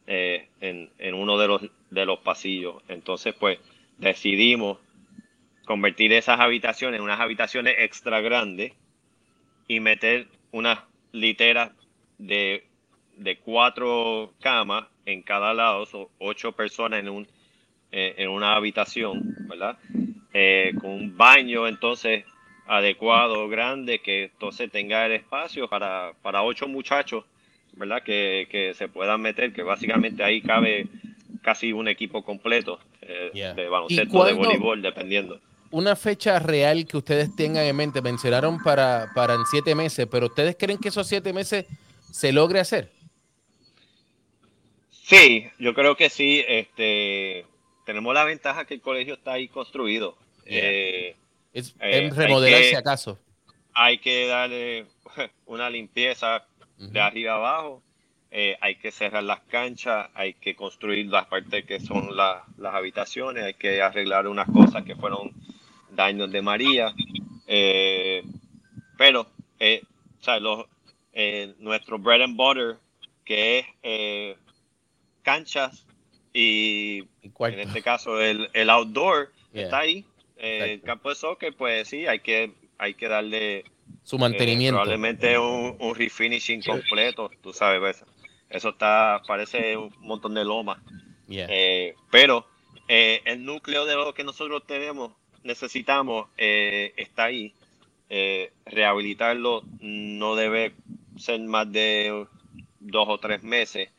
eh, 0.06 0.46
en, 0.60 0.88
en 0.98 1.14
uno 1.14 1.36
de 1.36 1.48
los, 1.48 1.62
de 1.90 2.06
los 2.06 2.20
pasillos. 2.20 2.76
Entonces, 2.86 3.34
pues 3.34 3.58
decidimos 3.98 4.78
convertir 5.64 6.12
esas 6.12 6.38
habitaciones 6.38 6.98
en 6.98 7.04
unas 7.04 7.18
habitaciones 7.18 7.74
extra 7.80 8.20
grandes 8.20 8.72
y 9.66 9.80
meter 9.80 10.28
unas 10.52 10.78
literas 11.10 11.72
de, 12.18 12.64
de 13.16 13.36
cuatro 13.38 14.32
camas 14.40 14.86
en 15.06 15.22
cada 15.22 15.52
lado, 15.54 15.86
ocho 16.18 16.52
personas 16.52 17.00
en, 17.00 17.08
un, 17.08 17.26
en 17.90 18.28
una 18.30 18.54
habitación, 18.54 19.34
¿verdad? 19.48 19.78
Eh, 20.34 20.72
con 20.80 20.90
un 20.90 21.16
baño 21.16 21.66
entonces 21.66 22.24
adecuado, 22.66 23.48
grande, 23.48 24.00
que 24.00 24.24
entonces 24.24 24.70
tenga 24.70 25.06
el 25.06 25.12
espacio 25.12 25.68
para, 25.68 26.12
para 26.22 26.42
ocho 26.42 26.68
muchachos, 26.68 27.24
¿verdad? 27.72 28.02
Que, 28.02 28.46
que 28.50 28.74
se 28.74 28.88
puedan 28.88 29.22
meter, 29.22 29.52
que 29.52 29.62
básicamente 29.62 30.22
ahí 30.22 30.42
cabe 30.42 30.86
casi 31.42 31.72
un 31.72 31.88
equipo 31.88 32.22
completo 32.22 32.78
eh, 33.02 33.30
Yeah. 33.32 33.54
de 33.54 33.64
¿Y 33.64 33.68
baloncesto, 33.68 34.24
de 34.24 34.32
voleibol, 34.34 34.82
dependiendo. 34.82 35.40
Una 35.70 35.96
fecha 35.96 36.38
real 36.38 36.86
que 36.86 36.98
ustedes 36.98 37.34
tengan 37.34 37.64
en 37.64 37.74
mente, 37.74 38.02
mencionaron 38.02 38.62
para, 38.62 39.10
para 39.14 39.34
en 39.34 39.44
siete 39.50 39.74
meses, 39.74 40.06
pero 40.10 40.26
¿ustedes 40.26 40.56
creen 40.58 40.78
que 40.78 40.88
esos 40.88 41.06
siete 41.06 41.32
meses 41.32 41.64
se 42.10 42.32
logre 42.32 42.60
hacer? 42.60 42.90
Sí, 44.90 45.46
yo 45.58 45.72
creo 45.72 45.96
que 45.96 46.10
sí. 46.10 46.44
Este, 46.46 47.46
tenemos 47.88 48.12
la 48.12 48.24
ventaja 48.26 48.66
que 48.66 48.74
el 48.74 48.82
colegio 48.82 49.14
está 49.14 49.32
ahí 49.32 49.48
construido. 49.48 50.14
Yeah. 50.44 50.60
Eh, 50.62 51.16
Es, 51.54 51.74
Eh, 51.80 52.10
remodelar 52.14 52.62
si 52.62 52.74
acaso. 52.74 53.18
hay 53.72 53.96
que 53.96 54.26
darle 54.26 54.84
una 55.46 55.70
limpieza 55.70 56.44
de 56.76 57.00
arriba 57.00 57.36
abajo. 57.36 57.82
eh, 58.30 58.58
hay 58.60 58.74
que 58.76 58.90
cerrar 58.92 59.22
las 59.22 59.40
canchas, 59.48 60.10
hay 60.12 60.34
que 60.34 60.54
construir 60.54 61.06
las 61.06 61.24
partes 61.28 61.64
que 61.64 61.80
son 61.80 62.14
la- 62.14 62.44
las 62.58 62.74
habitaciones, 62.74 63.42
hay 63.42 63.54
que 63.54 63.80
arreglar 63.80 64.28
unas 64.28 64.46
cosas 64.50 64.84
que 64.84 64.94
fueron 64.94 65.32
daños 65.90 66.30
de 66.30 66.42
María. 66.42 66.92
pero, 68.98 69.22
o 69.22 70.22
sea, 70.22 70.38
los- 70.40 70.66
nuestro 71.58 71.98
bread 71.98 72.20
and 72.20 72.36
butter, 72.36 72.76
que 73.24 73.64
es 73.82 74.36
canchas 75.22 75.86
y 76.32 77.04
en 77.40 77.60
este 77.60 77.82
caso 77.82 78.20
el, 78.20 78.48
el 78.52 78.70
outdoor, 78.70 79.32
Yeah. 79.52 79.64
está 79.64 79.78
ahí. 79.78 80.04
Eh, 80.36 80.74
el 80.74 80.82
campo 80.82 81.08
de 81.08 81.14
soccer, 81.14 81.54
pues 81.56 81.88
sí, 81.88 82.06
hay 82.06 82.20
que, 82.20 82.52
hay 82.76 82.92
que 82.94 83.08
darle 83.08 83.64
Su 84.02 84.16
eh, 84.16 84.18
mantenimiento. 84.20 84.76
probablemente 84.76 85.38
un, 85.38 85.74
un 85.78 85.94
refinishing 85.94 86.62
completo, 86.62 87.30
tú 87.42 87.52
sabes, 87.54 87.80
pues, 87.80 88.04
eso 88.50 88.68
está, 88.68 89.22
parece 89.26 89.76
un 89.76 89.92
montón 90.00 90.34
de 90.34 90.44
loma. 90.44 90.82
Yeah. 91.28 91.46
Eh, 91.50 91.94
pero 92.10 92.46
eh, 92.88 93.22
el 93.24 93.44
núcleo 93.44 93.84
de 93.86 93.94
lo 93.94 94.12
que 94.12 94.22
nosotros 94.22 94.62
tenemos, 94.66 95.12
necesitamos, 95.44 96.28
eh, 96.36 96.92
está 96.96 97.24
ahí. 97.24 97.52
eh, 98.10 98.52
rehabilitarlo 98.66 99.62
no 99.80 100.34
debe 100.36 100.72
ser 101.18 101.40
más 101.40 101.70
de 101.72 102.26
dos 102.80 103.06
o 103.08 103.18
tres 103.18 103.42
meses. 103.42 103.90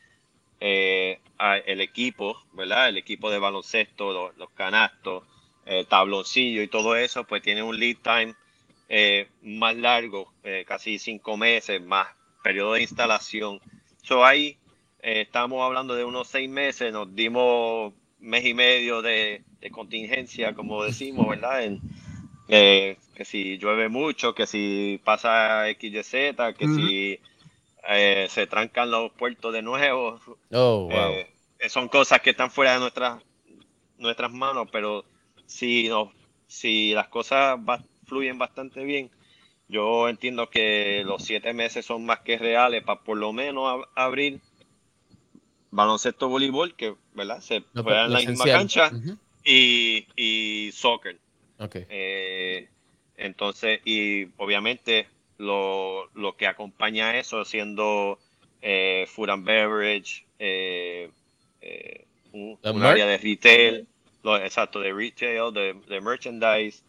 Eh, 0.59 1.19
el 1.65 1.81
equipo, 1.81 2.37
¿verdad? 2.53 2.89
El 2.89 2.97
equipo 2.97 3.31
de 3.31 3.39
baloncesto, 3.39 4.33
los, 4.35 4.49
canastos, 4.51 5.23
eh, 5.65 5.85
tabloncillo 5.87 6.61
y 6.61 6.67
todo 6.67 6.95
eso, 6.95 7.23
pues 7.23 7.41
tiene 7.41 7.63
un 7.63 7.79
lead 7.79 7.97
time 8.03 8.35
más 9.43 9.75
largo, 9.75 10.33
casi 10.65 10.97
cinco 10.97 11.37
meses, 11.37 11.79
más 11.81 12.07
periodo 12.43 12.73
de 12.73 12.81
instalación. 12.81 13.61
So 14.01 14.25
ahí 14.25 14.57
estamos 14.99 15.61
hablando 15.63 15.95
de 15.95 16.03
unos 16.03 16.27
seis 16.27 16.49
meses, 16.49 16.91
nos 16.91 17.13
dimos 17.15 17.93
mes 18.19 18.45
y 18.45 18.53
medio 18.53 19.01
de, 19.01 19.43
contingencia, 19.71 20.53
como 20.53 20.83
decimos, 20.83 21.27
¿verdad? 21.27 21.77
Eh, 22.47 22.97
que 23.13 23.25
si 23.25 23.57
llueve 23.57 23.89
mucho, 23.89 24.33
que 24.33 24.47
si 24.47 24.99
pasa 25.03 25.65
XYZ, 25.69 26.55
que 26.57 26.67
si 26.67 27.19
eh, 27.89 28.27
se 28.29 28.47
trancan 28.47 28.91
los 28.91 29.11
puertos 29.13 29.51
de 29.53 29.61
nuevo. 29.61 30.19
Oh, 30.51 30.89
eh, 30.91 31.27
son 31.69 31.87
cosas 31.89 32.21
que 32.21 32.31
están 32.31 32.51
fuera 32.51 32.73
de 32.73 32.79
nuestras 32.79 33.21
nuestras 33.97 34.31
manos, 34.31 34.67
pero 34.71 35.03
si, 35.45 35.89
no, 35.89 36.13
si 36.47 36.93
las 36.93 37.09
cosas 37.09 37.59
fluyen 38.05 38.37
bastante 38.37 38.83
bien, 38.83 39.11
yo 39.67 40.07
entiendo 40.09 40.49
que 40.49 41.03
los 41.05 41.23
siete 41.23 41.53
meses 41.53 41.85
son 41.85 42.05
más 42.05 42.19
que 42.21 42.37
reales 42.37 42.83
para 42.83 43.01
por 43.01 43.17
lo 43.17 43.33
menos 43.33 43.85
abrir 43.95 44.39
baloncesto, 45.69 46.29
voleibol, 46.29 46.75
que 46.75 46.95
¿verdad? 47.13 47.41
se 47.41 47.63
juega 47.73 48.05
en 48.05 48.13
la 48.13 48.19
misma 48.19 48.45
cancha, 48.45 48.91
y, 49.43 50.07
y, 50.15 50.71
soccer. 50.71 51.19
Okay. 51.59 51.85
Eh, 51.89 52.69
entonces, 53.17 53.81
y 53.85 54.27
obviamente 54.37 55.07
lo, 55.39 56.09
lo, 56.13 56.35
que 56.35 56.45
acompaña 56.45 57.09
a 57.09 57.17
eso, 57.17 57.43
siendo 57.45 58.19
eh, 58.61 59.07
food 59.07 59.29
and 59.29 59.45
beverage, 59.45 60.25
eh, 60.37 61.09
eh 61.61 62.05
un, 62.31 62.59
área 62.83 63.07
de 63.07 63.17
retail, 63.17 63.87
lo, 64.21 64.37
exacto, 64.37 64.79
de 64.79 64.93
retail, 64.93 65.51
de, 65.51 65.73
de 65.87 66.01
merchandise, 66.01 66.83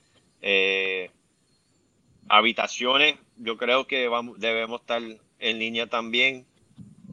habitaciones, 2.29 3.15
yo 3.39 3.57
creo 3.57 3.87
que 3.87 4.07
vamos, 4.09 4.39
debemos 4.39 4.83
estar 4.83 5.01
en 5.39 5.59
línea 5.59 5.87
también. 5.87 6.45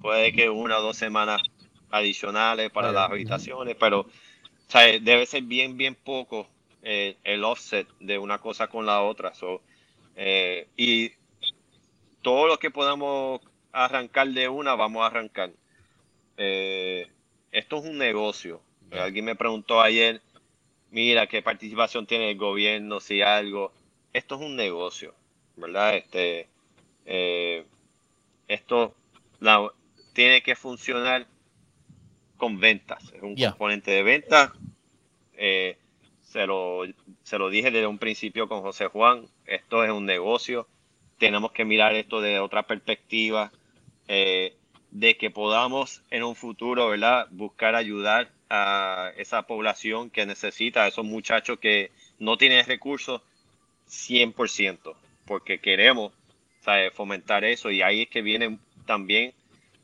Puede 0.02 0.34
que 0.34 0.50
una 0.50 0.80
o 0.80 0.82
dos 0.82 0.98
semanas 0.98 1.42
adicionales 1.90 2.70
para 2.70 2.92
las 2.92 3.10
habitaciones, 3.10 3.78
pero 3.80 4.08
debe 5.02 5.26
ser 5.26 5.44
bien, 5.44 5.78
bien 5.78 5.96
poco 5.96 6.50
el 6.84 7.44
offset 7.46 7.88
de 8.02 8.18
una 8.18 8.40
cosa 8.40 8.68
con 8.68 8.86
la 8.86 9.02
otra. 9.04 9.32
Eh, 10.20 10.68
y 10.76 11.12
todo 12.28 12.46
lo 12.46 12.60
que 12.60 12.72
podamos 12.72 13.40
arrancar 13.72 14.28
de 14.28 14.50
una, 14.50 14.76
vamos 14.76 15.02
a 15.02 15.06
arrancar. 15.06 15.50
Eh, 16.36 17.08
esto 17.54 17.78
es 17.78 17.86
un 17.86 17.98
negocio. 17.98 18.60
Alguien 18.92 19.24
me 19.24 19.38
preguntó 19.38 19.80
ayer, 19.80 20.22
mira, 20.92 21.28
qué 21.28 21.42
participación 21.42 22.06
tiene 22.06 22.32
el 22.32 22.38
gobierno, 22.38 23.00
si 23.00 23.22
algo. 23.22 23.72
Esto 24.12 24.36
es 24.36 24.42
un 24.42 24.58
negocio, 24.58 25.14
¿verdad? 25.56 25.96
Este, 25.96 26.50
esto 28.50 28.94
tiene 30.12 30.44
que 30.44 30.58
funcionar 30.58 31.28
con 32.36 32.60
ventas, 32.60 33.14
es 33.14 33.22
un 33.22 33.38
componente 33.38 33.92
de 33.92 34.04
ventas. 34.04 34.52
Eh, 35.38 35.78
se, 36.24 36.46
lo, 36.46 36.82
se 37.24 37.38
lo 37.38 37.50
dije 37.50 37.72
desde 37.72 37.88
un 37.88 38.00
principio 38.00 38.50
con 38.50 38.60
José 38.64 38.88
Juan, 38.88 39.28
esto 39.46 39.86
es 39.86 39.92
un 39.92 40.06
negocio, 40.06 40.68
tenemos 41.18 41.52
que 41.52 41.66
mirar 41.66 41.96
esto 41.96 42.22
de 42.22 42.40
otra 42.40 42.64
perspectiva, 42.64 43.52
eh, 44.08 44.54
de 44.92 45.18
que 45.18 45.30
podamos 45.30 46.02
en 46.12 46.24
un 46.24 46.36
futuro, 46.36 46.90
¿verdad?, 46.90 47.28
buscar 47.32 47.76
ayudar 47.76 48.30
a 48.50 49.12
esa 49.18 49.44
población 49.44 50.10
que 50.10 50.26
necesita, 50.26 50.84
a 50.84 50.88
esos 50.88 51.06
muchachos 51.06 51.60
que 51.60 51.92
no 52.20 52.38
tienen 52.38 52.66
recursos 52.66 53.22
100%, 53.90 54.96
porque 55.26 55.60
queremos 55.60 56.14
fomentar 56.94 57.46
eso 57.46 57.72
y 57.72 57.82
ahí 57.82 58.02
es 58.02 58.10
que 58.10 58.22
viene 58.22 58.58
también 58.86 59.34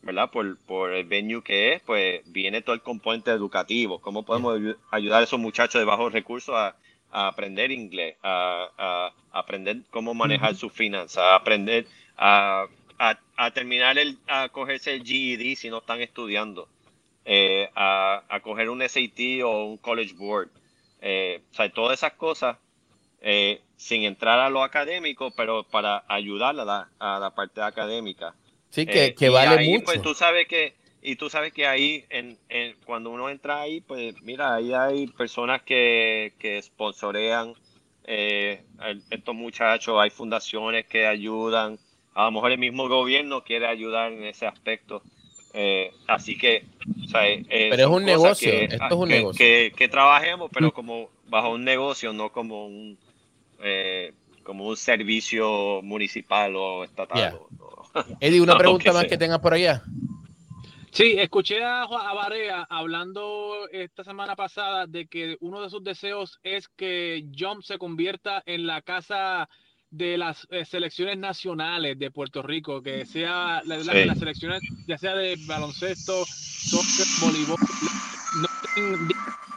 ¿verdad? 0.04 0.30
Por, 0.30 0.58
por 0.58 0.92
el 0.92 1.06
venue 1.06 1.42
que 1.42 1.74
es, 1.74 1.82
pues 1.82 2.22
viene 2.26 2.62
todo 2.62 2.76
el 2.76 2.82
componente 2.82 3.32
educativo. 3.32 4.00
¿Cómo 4.00 4.24
podemos 4.24 4.60
ayudar 4.92 5.22
a 5.22 5.24
esos 5.24 5.40
muchachos 5.40 5.80
de 5.80 5.86
bajos 5.86 6.12
recursos 6.12 6.54
a, 6.56 6.76
aprender 7.14 7.72
inglés, 7.72 8.16
a, 8.24 9.12
aprender 9.32 9.82
cómo 9.90 10.14
manejar 10.14 10.56
sus 10.56 10.72
finanzas, 10.72 11.24
a 11.24 11.36
aprender 11.36 11.88
a, 12.18 12.68
terminar 13.54 13.98
el, 13.98 14.18
a 14.28 14.50
cogerse 14.50 14.94
el 14.94 15.04
GED 15.04 15.56
si 15.56 15.70
no 15.70 15.80
están 15.80 16.02
estudiando, 16.02 16.68
eh, 17.26 17.70
a, 17.76 18.40
coger 18.44 18.70
un 18.70 18.82
SAT 18.82 19.44
o 19.44 19.66
un 19.66 19.78
College 19.78 20.14
Board? 20.14 20.50
Eh, 21.02 21.42
o 21.52 21.56
sea, 21.56 21.70
todas 21.70 22.00
esas 22.00 22.14
cosas 22.14 22.58
eh, 23.22 23.62
sin 23.76 24.04
entrar 24.04 24.40
a 24.40 24.50
lo 24.50 24.64
académico, 24.64 25.32
pero 25.32 25.64
para 25.64 26.04
ayudar 26.08 26.60
a 26.60 26.66
la, 26.66 26.90
a 27.00 27.20
la 27.20 27.32
parte 27.32 27.62
académica. 27.62 28.34
Sí, 28.70 28.86
que, 28.86 29.16
eh, 29.20 29.30
vale 29.30 29.60
ahí, 29.60 29.70
mucho. 29.70 29.86
Pues 29.86 30.02
tú 30.02 30.14
sabes 30.14 30.48
que, 30.48 30.74
y 31.06 31.18
tú 31.18 31.30
sabes 31.30 31.52
que 31.52 31.68
ahí, 31.68 32.06
en, 32.10 32.38
cuando 32.86 33.10
uno 33.10 33.30
entra 33.30 33.62
ahí, 33.62 33.82
pues 33.82 34.16
mira, 34.24 34.56
ahí 34.56 34.74
hay 34.74 35.08
personas 35.08 35.62
que, 35.62 36.32
que 36.40 36.62
sponsorean 36.62 37.54
eh, 38.06 38.64
estos 39.10 39.36
muchachos, 39.36 39.98
hay 40.00 40.10
fundaciones 40.10 40.86
que 40.86 41.06
ayudan, 41.06 41.78
a 42.14 42.26
lo 42.26 42.32
mejor 42.32 42.54
el 42.54 42.58
mismo 42.58 42.88
gobierno 42.88 43.44
quiere 43.44 43.68
ayudar 43.68 44.14
en 44.14 44.24
ese 44.24 44.48
aspecto. 44.48 45.02
Eh, 45.54 45.92
así 46.08 46.38
que, 46.38 46.64
o 47.04 47.08
sea, 47.08 47.22
pero 47.50 47.84
es 47.84 47.90
un 47.90 48.06
negocio, 48.06 48.52
esto 48.52 48.86
es 48.86 48.92
un 48.94 49.10
negocio. 49.10 49.46
Que, 49.76 49.90
trabajemos, 49.90 50.50
pero 50.54 50.70
mm. 50.70 50.72
como 50.72 51.10
bajo 51.28 51.50
un 51.50 51.66
negocio, 51.66 52.14
no 52.14 52.32
como 52.32 52.66
un 52.66 52.98
como 54.44 54.68
un 54.68 54.78
servicio 54.78 55.82
municipal 55.82 56.56
o 56.56 56.84
estatal. 56.84 57.40
Eddie, 58.20 58.42
una 58.42 58.58
pregunta 58.58 58.94
más 58.94 59.06
que 59.06 59.18
tengas 59.18 59.40
por 59.40 59.54
allá. 59.54 59.84
Sí, 60.94 61.16
escuché 61.18 61.64
a, 61.64 61.82
a 61.82 62.14
Barea 62.14 62.68
hablando 62.70 63.68
esta 63.72 64.04
semana 64.04 64.36
pasada 64.36 64.86
de 64.86 65.08
que 65.08 65.38
uno 65.40 65.64
de 65.64 65.72
sus 65.72 65.84
deseos 65.84 66.40
es 66.44 66.68
que 66.68 67.26
Jump 67.36 67.64
se 67.64 67.80
convierta 67.80 68.44
en 68.46 68.68
la 68.68 68.84
casa 68.84 69.50
de 69.90 70.20
las 70.20 70.46
eh, 70.52 70.66
selecciones 70.66 71.18
nacionales 71.18 71.98
de 71.98 72.12
Puerto 72.12 72.44
Rico, 72.44 72.84
que 72.84 73.08
sea 73.08 73.64
la, 73.66 73.78
las 73.78 74.20
selecciones, 74.20 74.62
ya 74.88 75.00
sea 75.00 75.16
de 75.16 75.36
baloncesto, 75.48 76.26
soccer, 76.26 77.08
voleibol, 77.22 77.58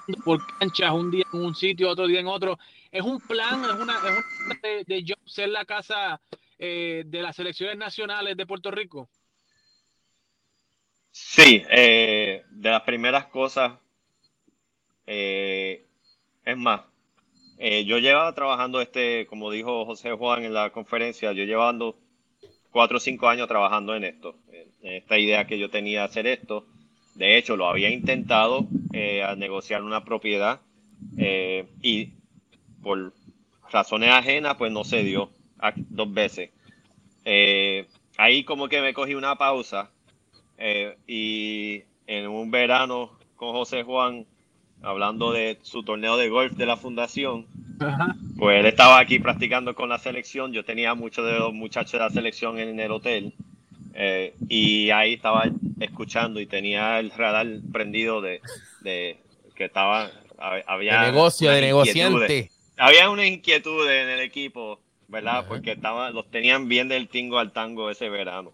no 0.07 0.17
por 0.25 0.41
canchas, 0.59 0.91
un 0.93 1.11
día 1.11 1.25
en 1.35 1.41
un 1.43 1.55
sitio, 1.55 1.91
otro 1.91 2.07
día 2.07 2.21
en 2.21 2.29
otro. 2.29 2.59
Es 2.91 3.03
un 3.03 3.21
plan, 3.21 3.63
es 3.63 3.73
una, 3.73 3.93
es 3.93 4.25
una 4.47 4.59
de, 4.63 4.85
de 4.87 5.05
Jump 5.07 5.29
ser 5.29 5.51
la 5.51 5.67
casa 5.67 6.19
eh, 6.59 7.05
de 7.05 7.21
las 7.21 7.37
selecciones 7.37 7.77
nacionales 7.77 8.39
de 8.39 8.47
Puerto 8.47 8.71
Rico? 8.71 9.11
Sí, 11.19 11.63
eh, 11.71 12.45
de 12.51 12.71
las 12.71 12.83
primeras 12.83 13.25
cosas, 13.29 13.73
eh, 15.07 15.85
es 16.45 16.57
más, 16.57 16.83
yo 17.59 17.99
llevaba 17.99 18.35
trabajando 18.35 18.81
este, 18.81 19.27
como 19.27 19.51
dijo 19.51 19.87
José 19.87 20.13
Juan 20.13 20.45
en 20.45 20.53
la 20.53 20.71
conferencia, 20.71 21.33
yo 21.33 21.45
llevando 21.45 21.97
cuatro 22.71 22.99
o 22.99 23.01
cinco 23.01 23.29
años 23.29 23.49
trabajando 23.49 23.95
en 23.97 24.05
esto, 24.05 24.37
esta 24.83 25.19
idea 25.19 25.47
que 25.47 25.59
yo 25.59 25.71
tenía 25.71 26.01
de 26.01 26.05
hacer 26.07 26.27
esto. 26.27 26.67
De 27.15 27.39
hecho, 27.39 27.57
lo 27.57 27.67
había 27.69 27.91
intentado 27.91 28.67
a 29.27 29.35
negociar 29.37 29.83
una 29.83 30.05
propiedad 30.05 30.61
y 31.83 32.11
por 32.83 33.15
razones 33.73 34.11
ajenas, 34.11 34.57
pues 34.57 34.71
no 34.73 34.85
se 34.85 35.03
dio 35.03 35.31
dos 35.91 36.13
veces. 36.13 36.51
Eh, 37.25 37.87
ahí 38.19 38.45
como 38.45 38.69
que 38.69 38.81
me 38.81 38.95
cogí 38.95 39.15
una 39.15 39.37
pausa 39.37 39.91
eh, 40.59 40.97
y 41.07 41.83
en 42.07 42.29
un 42.29 42.51
verano 42.51 43.19
con 43.37 43.53
José 43.53 43.83
Juan, 43.83 44.27
hablando 44.83 45.33
de 45.33 45.59
su 45.63 45.83
torneo 45.83 46.17
de 46.17 46.29
golf 46.29 46.53
de 46.53 46.67
la 46.67 46.77
fundación, 46.77 47.47
pues 48.39 48.61
él 48.61 48.67
estaba 48.67 48.99
aquí 48.99 49.19
practicando 49.19 49.75
con 49.75 49.89
la 49.89 49.99
selección, 49.99 50.53
yo 50.53 50.65
tenía 50.65 50.95
muchos 50.95 51.27
de 51.27 51.39
los 51.39 51.53
muchachos 51.53 51.93
de 51.93 51.99
la 51.99 52.11
selección 52.11 52.59
en 52.59 52.79
el 52.81 52.91
hotel 52.91 53.35
eh, 53.95 54.35
y 54.49 54.91
ahí 54.91 55.15
estaba 55.15 55.45
escuchando 55.81 56.41
y 56.41 56.47
tenía 56.47 56.99
el 56.99 57.11
radar 57.11 57.47
prendido 57.73 58.21
de, 58.21 58.41
que 58.83 59.65
estaba, 59.65 60.11
había... 60.39 61.01
De 61.03 61.13
negocio, 61.13 61.51
de 61.51 61.61
negociante. 61.61 62.51
Había 62.79 63.09
una 63.09 63.27
inquietud 63.27 63.89
en 63.91 64.09
el 64.11 64.21
equipo 64.21 64.81
¿verdad? 65.09 65.47
Porque 65.47 65.73
estaba, 65.73 66.11
los 66.11 66.31
tenían 66.31 66.69
bien 66.69 66.89
del 66.89 67.09
tingo 67.09 67.39
al 67.39 67.53
tango 67.53 67.91
ese 67.91 68.09
verano. 68.09 68.53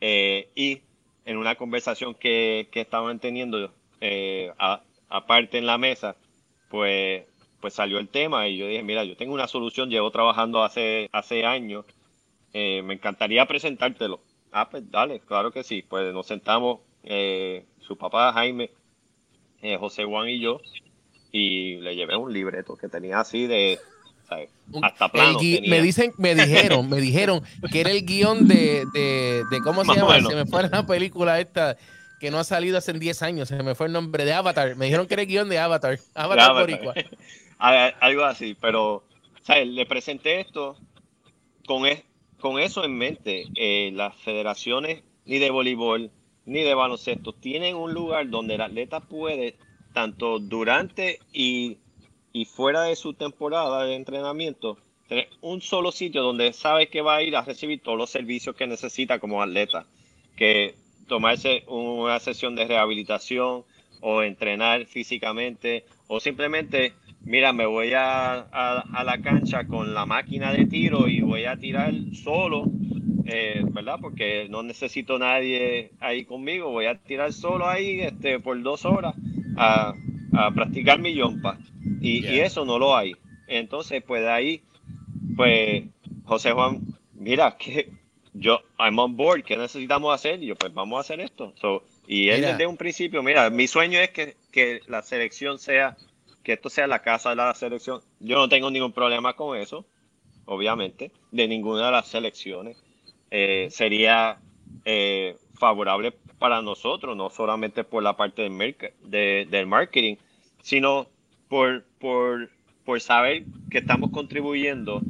Eh, 0.00 0.50
y 0.54 0.80
en 1.26 1.36
una 1.36 1.56
conversación 1.56 2.14
que, 2.14 2.68
que 2.72 2.80
estaban 2.80 3.18
teniendo, 3.18 3.70
eh, 4.00 4.52
aparte 5.08 5.58
en 5.58 5.66
la 5.66 5.76
mesa, 5.76 6.16
pues, 6.70 7.24
pues 7.60 7.74
salió 7.74 7.98
el 7.98 8.08
tema 8.08 8.48
y 8.48 8.56
yo 8.56 8.68
dije, 8.68 8.82
mira, 8.82 9.04
yo 9.04 9.16
tengo 9.16 9.34
una 9.34 9.48
solución, 9.48 9.90
llevo 9.90 10.10
trabajando 10.10 10.62
hace, 10.62 11.10
hace 11.12 11.44
años, 11.44 11.84
eh, 12.52 12.80
me 12.82 12.94
encantaría 12.94 13.44
presentártelo. 13.44 14.20
Ah, 14.52 14.70
pues 14.70 14.90
dale, 14.90 15.20
claro 15.20 15.50
que 15.50 15.64
sí. 15.64 15.82
Pues 15.82 16.14
nos 16.14 16.26
sentamos, 16.26 16.80
eh, 17.02 17.66
su 17.80 17.98
papá 17.98 18.32
Jaime, 18.32 18.70
eh, 19.62 19.76
José 19.76 20.04
Juan 20.04 20.28
y 20.28 20.40
yo, 20.40 20.60
y 21.32 21.76
le 21.76 21.96
llevé 21.96 22.16
un 22.16 22.32
libreto 22.32 22.76
que 22.76 22.88
tenía 22.88 23.20
así 23.20 23.46
de, 23.46 23.78
¿sabes? 24.28 24.50
Hasta 24.82 25.08
plano. 25.10 25.38
Tenía. 25.38 25.60
me 25.70 25.80
dicen, 25.82 26.12
me 26.18 26.34
dijeron, 26.34 26.88
me 26.88 27.00
dijeron 27.00 27.42
que 27.70 27.80
era 27.80 27.90
el 27.90 28.04
guion 28.04 28.48
de, 28.48 28.84
de, 28.92 29.42
de 29.50 29.60
¿cómo 29.62 29.82
se 29.82 29.88
Más 29.88 29.96
llama? 29.96 30.20
Se 30.28 30.34
me 30.34 30.46
fue 30.46 30.68
la 30.68 30.86
película 30.86 31.38
esta 31.40 31.76
que 32.20 32.30
no 32.30 32.38
ha 32.38 32.44
salido 32.44 32.78
hace 32.78 32.92
10 32.92 33.22
años, 33.22 33.48
se 33.48 33.62
me 33.62 33.74
fue 33.74 33.86
el 33.86 33.92
nombre 33.92 34.24
de 34.24 34.32
Avatar. 34.32 34.74
Me 34.76 34.86
dijeron 34.86 35.06
que 35.06 35.14
era 35.14 35.22
el 35.22 35.28
guion 35.28 35.48
de 35.48 35.58
Avatar. 35.58 35.98
Avatar. 36.14 36.52
Boricua. 36.52 36.94
Algo 37.58 38.24
así, 38.24 38.56
pero 38.60 39.04
¿sabes? 39.42 39.66
le 39.68 39.86
presenté 39.86 40.40
esto 40.40 40.76
con, 41.66 41.86
es- 41.86 42.02
con 42.40 42.58
eso 42.58 42.84
en 42.84 42.96
mente. 42.96 43.46
Eh, 43.54 43.90
las 43.94 44.14
federaciones 44.16 45.02
ni 45.24 45.38
de 45.38 45.50
voleibol 45.50 46.10
ni 46.44 46.60
de 46.62 46.74
baloncesto 46.74 47.32
tienen 47.32 47.74
un 47.76 47.92
lugar 47.92 48.30
donde 48.30 48.54
el 48.54 48.60
atleta 48.60 49.00
puede, 49.00 49.56
tanto 49.92 50.38
durante 50.38 51.18
y, 51.32 51.78
y 52.40 52.44
fuera 52.44 52.82
de 52.84 52.96
su 52.96 53.14
temporada 53.14 53.84
de 53.84 53.94
entrenamiento, 53.94 54.78
tener 55.08 55.28
un 55.40 55.60
solo 55.62 55.90
sitio 55.90 56.22
donde 56.22 56.52
sabe 56.52 56.88
que 56.88 57.00
va 57.00 57.16
a 57.16 57.22
ir 57.22 57.34
a 57.36 57.42
recibir 57.42 57.80
todos 57.82 57.96
los 57.98 58.10
servicios 58.10 58.54
que 58.56 58.66
necesita 58.66 59.18
como 59.18 59.42
atleta. 59.42 59.86
Que 60.36 60.74
tomarse 61.08 61.64
una 61.68 62.18
sesión 62.20 62.54
de 62.54 62.66
rehabilitación 62.66 63.64
o 64.00 64.22
entrenar 64.22 64.84
físicamente 64.86 65.84
o 66.08 66.20
simplemente, 66.20 66.92
mira, 67.24 67.52
me 67.52 67.64
voy 67.66 67.92
a, 67.94 68.34
a- 68.40 69.04
la 69.04 69.18
cancha 69.22 69.66
con 69.66 69.94
la 69.94 70.04
máquina 70.04 70.52
de 70.52 70.66
tiro 70.66 71.08
y 71.08 71.20
voy 71.22 71.44
a 71.46 71.56
tirar 71.56 71.94
solo, 72.12 72.64
eh, 73.24 73.62
¿verdad? 73.64 73.98
Porque 74.00 74.46
no 74.50 74.62
necesito 74.62 75.18
nadie 75.18 75.90
ahí 76.00 76.24
conmigo, 76.26 76.70
voy 76.70 76.86
a 76.86 76.98
tirar 76.98 77.32
solo 77.32 77.66
ahí 77.68 78.00
este, 78.02 78.40
por 78.40 78.60
dos 78.62 78.84
horas 78.84 79.14
a, 79.56 79.94
a 80.32 80.50
practicar 80.52 80.98
mi 81.00 81.14
yompa. 81.14 81.58
Y, 82.00 82.38
eso 82.40 82.64
no 82.64 82.78
lo 82.78 82.96
hay. 82.96 83.16
Entonces, 83.46 84.02
pues 84.06 84.22
de 84.22 84.30
ahí, 84.30 84.62
pues 85.36 85.84
José 86.24 86.52
Juan, 86.52 86.80
mira, 87.14 87.56
que 87.56 87.90
yo, 88.32 88.60
I'm 88.78 88.98
on 88.98 89.16
board, 89.16 89.44
¿qué 89.44 89.56
necesitamos 89.56 90.14
hacer? 90.14 90.42
Y 90.42 90.46
yo, 90.46 90.56
pues 90.56 90.72
vamos 90.74 90.98
a 90.98 91.00
hacer 91.00 91.20
esto. 91.20 91.52
So, 91.60 91.82
y 92.06 92.28
él 92.28 92.40
Mira. 92.40 92.52
desde 92.52 92.66
un 92.66 92.76
principio, 92.76 93.22
mira, 93.22 93.48
mi 93.50 93.66
sueño 93.66 93.98
es 93.98 94.10
que, 94.10 94.36
que 94.52 94.80
la 94.88 95.02
selección 95.02 95.58
sea, 95.58 95.96
que 96.42 96.52
esto 96.54 96.68
sea 96.68 96.86
la 96.86 97.02
casa 97.02 97.30
de 97.30 97.36
la 97.36 97.54
selección. 97.54 98.00
Yo 98.20 98.36
no 98.36 98.48
tengo 98.48 98.70
ningún 98.70 98.92
problema 98.92 99.34
con 99.34 99.56
eso, 99.58 99.84
obviamente, 100.44 101.10
de 101.30 101.48
ninguna 101.48 101.86
de 101.86 101.92
las 101.92 102.06
selecciones. 102.08 102.76
Eh, 103.30 103.68
sería 103.70 104.38
eh, 104.84 105.36
favorable 105.54 106.12
para 106.38 106.62
nosotros, 106.62 107.16
no 107.16 107.30
solamente 107.30 107.82
por 107.84 108.02
la 108.02 108.16
parte 108.16 108.42
del, 108.42 108.52
merc- 108.52 108.92
de- 109.02 109.46
del 109.50 109.66
marketing, 109.66 110.16
sino 110.62 111.08
por, 111.48 111.84
por, 112.00 112.50
por 112.84 113.00
saber 113.00 113.44
que 113.70 113.78
estamos 113.78 114.10
contribuyendo 114.10 115.02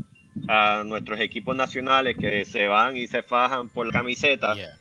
a 0.49 0.83
nuestros 0.85 1.19
equipos 1.21 1.57
nacionales 1.57 2.17
que 2.17 2.45
se 2.45 2.67
van 2.67 2.97
y 2.97 3.07
se 3.07 3.23
fajan 3.23 3.69
por 3.69 3.87
la 3.87 3.93
camiseta 3.93 4.55
Yeah. 4.55 4.79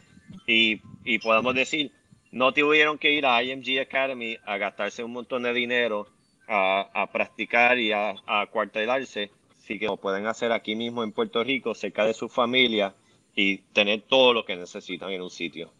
y, 0.47 0.81
y 1.03 1.19
podamos 1.19 1.55
decir, 1.55 1.91
no 2.31 2.53
tuvieron 2.53 2.97
que 2.97 3.13
ir 3.13 3.25
a 3.25 3.41
IMG 3.41 3.79
Academy 3.79 4.37
a 4.45 4.57
gastarse 4.57 5.03
un 5.03 5.13
montón 5.13 5.43
de 5.43 5.53
dinero 5.53 6.07
a, 6.47 6.89
a 6.93 7.11
practicar 7.11 7.79
y 7.79 7.91
a, 7.93 8.15
a 8.27 8.45
cuartelarse, 8.47 9.31
sí 9.65 9.79
que 9.79 9.85
lo 9.85 9.97
pueden 9.97 10.27
hacer 10.27 10.51
aquí 10.51 10.75
mismo 10.75 11.03
en 11.03 11.11
Puerto 11.11 11.43
Rico, 11.43 11.73
cerca 11.73 12.05
de 12.05 12.13
su 12.13 12.27
familia 12.29 12.93
y 13.35 13.57
tener 13.73 14.01
todo 14.01 14.33
lo 14.33 14.45
que 14.45 14.55
necesitan 14.55 15.09
en 15.11 15.21
un 15.21 15.29
sitio. 15.29 15.71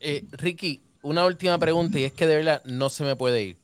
Eh, 0.00 0.24
Ricky, 0.32 0.80
una 1.02 1.24
última 1.24 1.58
pregunta 1.58 1.98
y 1.98 2.04
es 2.04 2.12
que 2.12 2.26
de 2.26 2.36
verdad 2.36 2.62
no 2.64 2.88
se 2.90 3.04
me 3.04 3.16
puede 3.16 3.42
ir. 3.42 3.56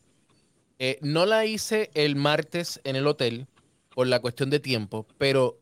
Eh, 0.83 0.99
no 1.03 1.27
la 1.27 1.45
hice 1.45 1.90
el 1.93 2.16
martes 2.16 2.81
en 2.85 2.97
el 2.97 3.07
hotel 3.07 3.47
por 3.95 4.07
la 4.07 4.21
cuestión 4.21 4.49
de 4.49 4.61
tiempo, 4.61 5.07
pero 5.19 5.59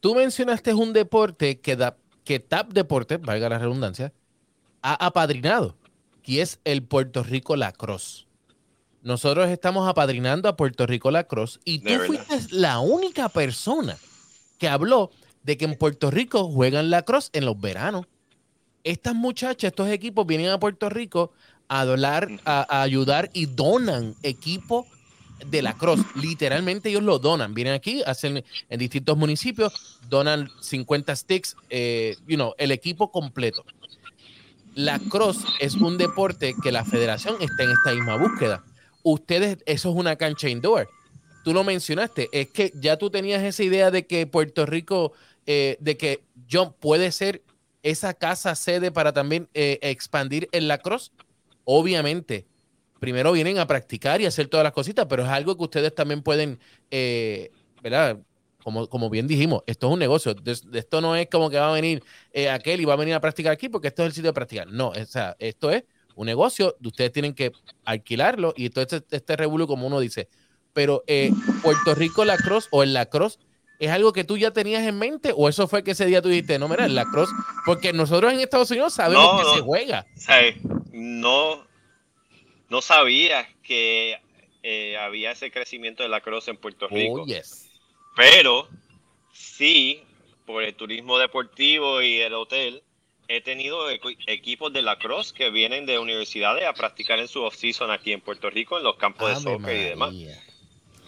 tú 0.00 0.16
mencionaste 0.16 0.74
un 0.74 0.92
deporte 0.92 1.60
que, 1.60 1.76
da, 1.76 1.96
que 2.24 2.40
TAP 2.40 2.72
Deportes, 2.72 3.20
valga 3.20 3.48
la 3.48 3.60
redundancia, 3.60 4.12
ha 4.82 5.06
apadrinado, 5.06 5.76
y 6.24 6.40
es 6.40 6.58
el 6.64 6.82
Puerto 6.82 7.22
Rico 7.22 7.54
Lacrosse. 7.54 8.26
Nosotros 9.02 9.48
estamos 9.50 9.88
apadrinando 9.88 10.48
a 10.48 10.56
Puerto 10.56 10.84
Rico 10.84 11.12
Lacrosse 11.12 11.60
y 11.64 11.78
tú 11.78 11.92
fuiste 12.04 12.36
la 12.50 12.80
única 12.80 13.28
persona 13.28 13.96
que 14.58 14.68
habló 14.68 15.12
de 15.44 15.56
que 15.56 15.66
en 15.66 15.76
Puerto 15.76 16.10
Rico 16.10 16.50
juegan 16.50 16.90
lacrosse 16.90 17.30
en 17.34 17.44
los 17.44 17.60
veranos. 17.60 18.06
Estas 18.82 19.14
muchachas, 19.14 19.68
estos 19.68 19.88
equipos 19.90 20.26
vienen 20.26 20.48
a 20.48 20.58
Puerto 20.58 20.88
Rico 20.88 21.30
a 21.68 21.84
donar, 21.84 22.28
a, 22.44 22.82
ayudar 22.82 23.30
y 23.32 23.46
donan 23.46 24.14
equipo 24.22 24.86
de 25.44 25.62
lacrosse. 25.62 26.04
Literalmente 26.14 26.88
ellos 26.88 27.02
lo 27.02 27.18
donan. 27.18 27.54
Vienen 27.54 27.74
aquí, 27.74 28.02
hacen 28.06 28.44
en 28.68 28.78
distintos 28.78 29.16
municipios, 29.16 29.98
donan 30.08 30.50
50 30.60 31.14
sticks, 31.16 31.56
eh, 31.70 32.16
you 32.26 32.36
know, 32.36 32.54
el 32.58 32.70
equipo 32.70 33.10
completo. 33.10 33.64
Lacrosse 34.74 35.46
es 35.58 35.74
un 35.74 35.96
deporte 35.96 36.54
que 36.62 36.70
la 36.70 36.84
federación 36.84 37.36
está 37.40 37.64
en 37.64 37.70
esta 37.70 37.94
misma 37.94 38.16
búsqueda. 38.16 38.62
Ustedes, 39.02 39.58
eso 39.64 39.90
es 39.90 39.96
una 39.96 40.16
cancha 40.16 40.48
indoor. 40.48 40.88
Tú 41.44 41.54
lo 41.54 41.64
mencionaste, 41.64 42.28
es 42.32 42.50
que 42.50 42.72
ya 42.74 42.98
tú 42.98 43.08
tenías 43.08 43.42
esa 43.42 43.62
idea 43.62 43.90
de 43.90 44.06
que 44.06 44.26
Puerto 44.26 44.66
Rico, 44.66 45.12
eh, 45.46 45.78
de 45.80 45.96
que 45.96 46.24
John 46.50 46.74
puede 46.78 47.10
ser 47.12 47.42
esa 47.82 48.14
casa 48.14 48.54
sede 48.54 48.90
para 48.90 49.12
también 49.12 49.48
eh, 49.54 49.78
expandir 49.80 50.48
el 50.52 50.68
lacrosse. 50.68 51.12
Obviamente, 51.68 52.46
primero 53.00 53.32
vienen 53.32 53.58
a 53.58 53.66
practicar 53.66 54.20
y 54.20 54.26
hacer 54.26 54.46
todas 54.46 54.62
las 54.62 54.72
cositas, 54.72 55.06
pero 55.10 55.24
es 55.24 55.28
algo 55.28 55.56
que 55.56 55.64
ustedes 55.64 55.92
también 55.92 56.22
pueden, 56.22 56.60
eh, 56.92 57.50
¿verdad? 57.82 58.18
Como, 58.62 58.88
como 58.88 59.10
bien 59.10 59.26
dijimos, 59.26 59.62
esto 59.66 59.88
es 59.88 59.92
un 59.92 59.98
negocio. 59.98 60.32
De- 60.34 60.56
de 60.64 60.78
esto 60.78 61.00
no 61.00 61.16
es 61.16 61.28
como 61.28 61.50
que 61.50 61.58
va 61.58 61.70
a 61.70 61.74
venir 61.74 62.02
eh, 62.32 62.48
aquel 62.50 62.80
y 62.80 62.84
va 62.84 62.92
a 62.94 62.96
venir 62.96 63.14
a 63.14 63.20
practicar 63.20 63.52
aquí 63.52 63.68
porque 63.68 63.88
esto 63.88 64.02
es 64.02 64.06
el 64.06 64.12
sitio 64.12 64.30
de 64.30 64.34
practicar. 64.34 64.68
No, 64.68 64.88
o 64.90 65.04
sea, 65.06 65.34
esto 65.40 65.70
es 65.72 65.82
un 66.14 66.26
negocio, 66.26 66.76
ustedes 66.84 67.10
tienen 67.12 67.34
que 67.34 67.50
alquilarlo 67.84 68.54
y 68.56 68.70
todo 68.70 68.82
este, 68.82 69.02
este 69.10 69.36
revuelo, 69.36 69.66
como 69.66 69.86
uno 69.88 69.98
dice. 70.00 70.28
Pero 70.72 71.02
eh, 71.08 71.30
Puerto 71.62 71.94
Rico 71.96 72.24
lacrosse 72.24 72.68
o 72.70 72.82
el 72.84 72.92
lacrosse 72.94 73.38
¿Es 73.78 73.90
algo 73.90 74.14
que 74.14 74.24
tú 74.24 74.38
ya 74.38 74.52
tenías 74.52 74.82
en 74.84 74.98
mente 74.98 75.34
o 75.36 75.50
eso 75.50 75.68
fue 75.68 75.84
que 75.84 75.90
ese 75.90 76.06
día 76.06 76.22
tú 76.22 76.30
dijiste, 76.30 76.58
no, 76.58 76.66
mira, 76.66 76.86
el 76.86 76.94
lacrosse? 76.94 77.30
Porque 77.66 77.92
nosotros 77.92 78.32
en 78.32 78.40
Estados 78.40 78.70
Unidos 78.70 78.94
sabemos 78.94 79.22
No, 79.34 79.36
que 79.38 79.44
no. 79.44 79.54
se 79.54 79.60
juega. 79.60 80.06
¿Sabes? 80.16 80.54
No, 80.98 81.66
no 82.70 82.80
sabía 82.80 83.46
que 83.62 84.18
eh, 84.62 84.96
había 84.96 85.32
ese 85.32 85.50
crecimiento 85.50 86.02
de 86.02 86.08
la 86.08 86.22
cruz 86.22 86.48
en 86.48 86.56
Puerto 86.56 86.88
Rico. 86.88 87.22
Oh, 87.22 87.26
yes. 87.26 87.70
Pero 88.16 88.66
sí, 89.32 90.02
por 90.46 90.62
el 90.62 90.74
turismo 90.74 91.18
deportivo 91.18 92.00
y 92.00 92.20
el 92.22 92.32
hotel, 92.32 92.82
he 93.28 93.42
tenido 93.42 93.90
equi- 93.90 94.16
equipos 94.26 94.72
de 94.72 94.80
lacrosse 94.80 95.34
que 95.34 95.50
vienen 95.50 95.84
de 95.84 95.98
universidades 95.98 96.64
a 96.64 96.72
practicar 96.72 97.18
en 97.18 97.28
su 97.28 97.42
off-season 97.42 97.90
aquí 97.90 98.12
en 98.12 98.22
Puerto 98.22 98.48
Rico, 98.48 98.78
en 98.78 98.84
los 98.84 98.96
campos 98.96 99.28
de 99.28 99.36
soccer 99.36 99.76
y 99.76 99.82
demás. 99.82 100.14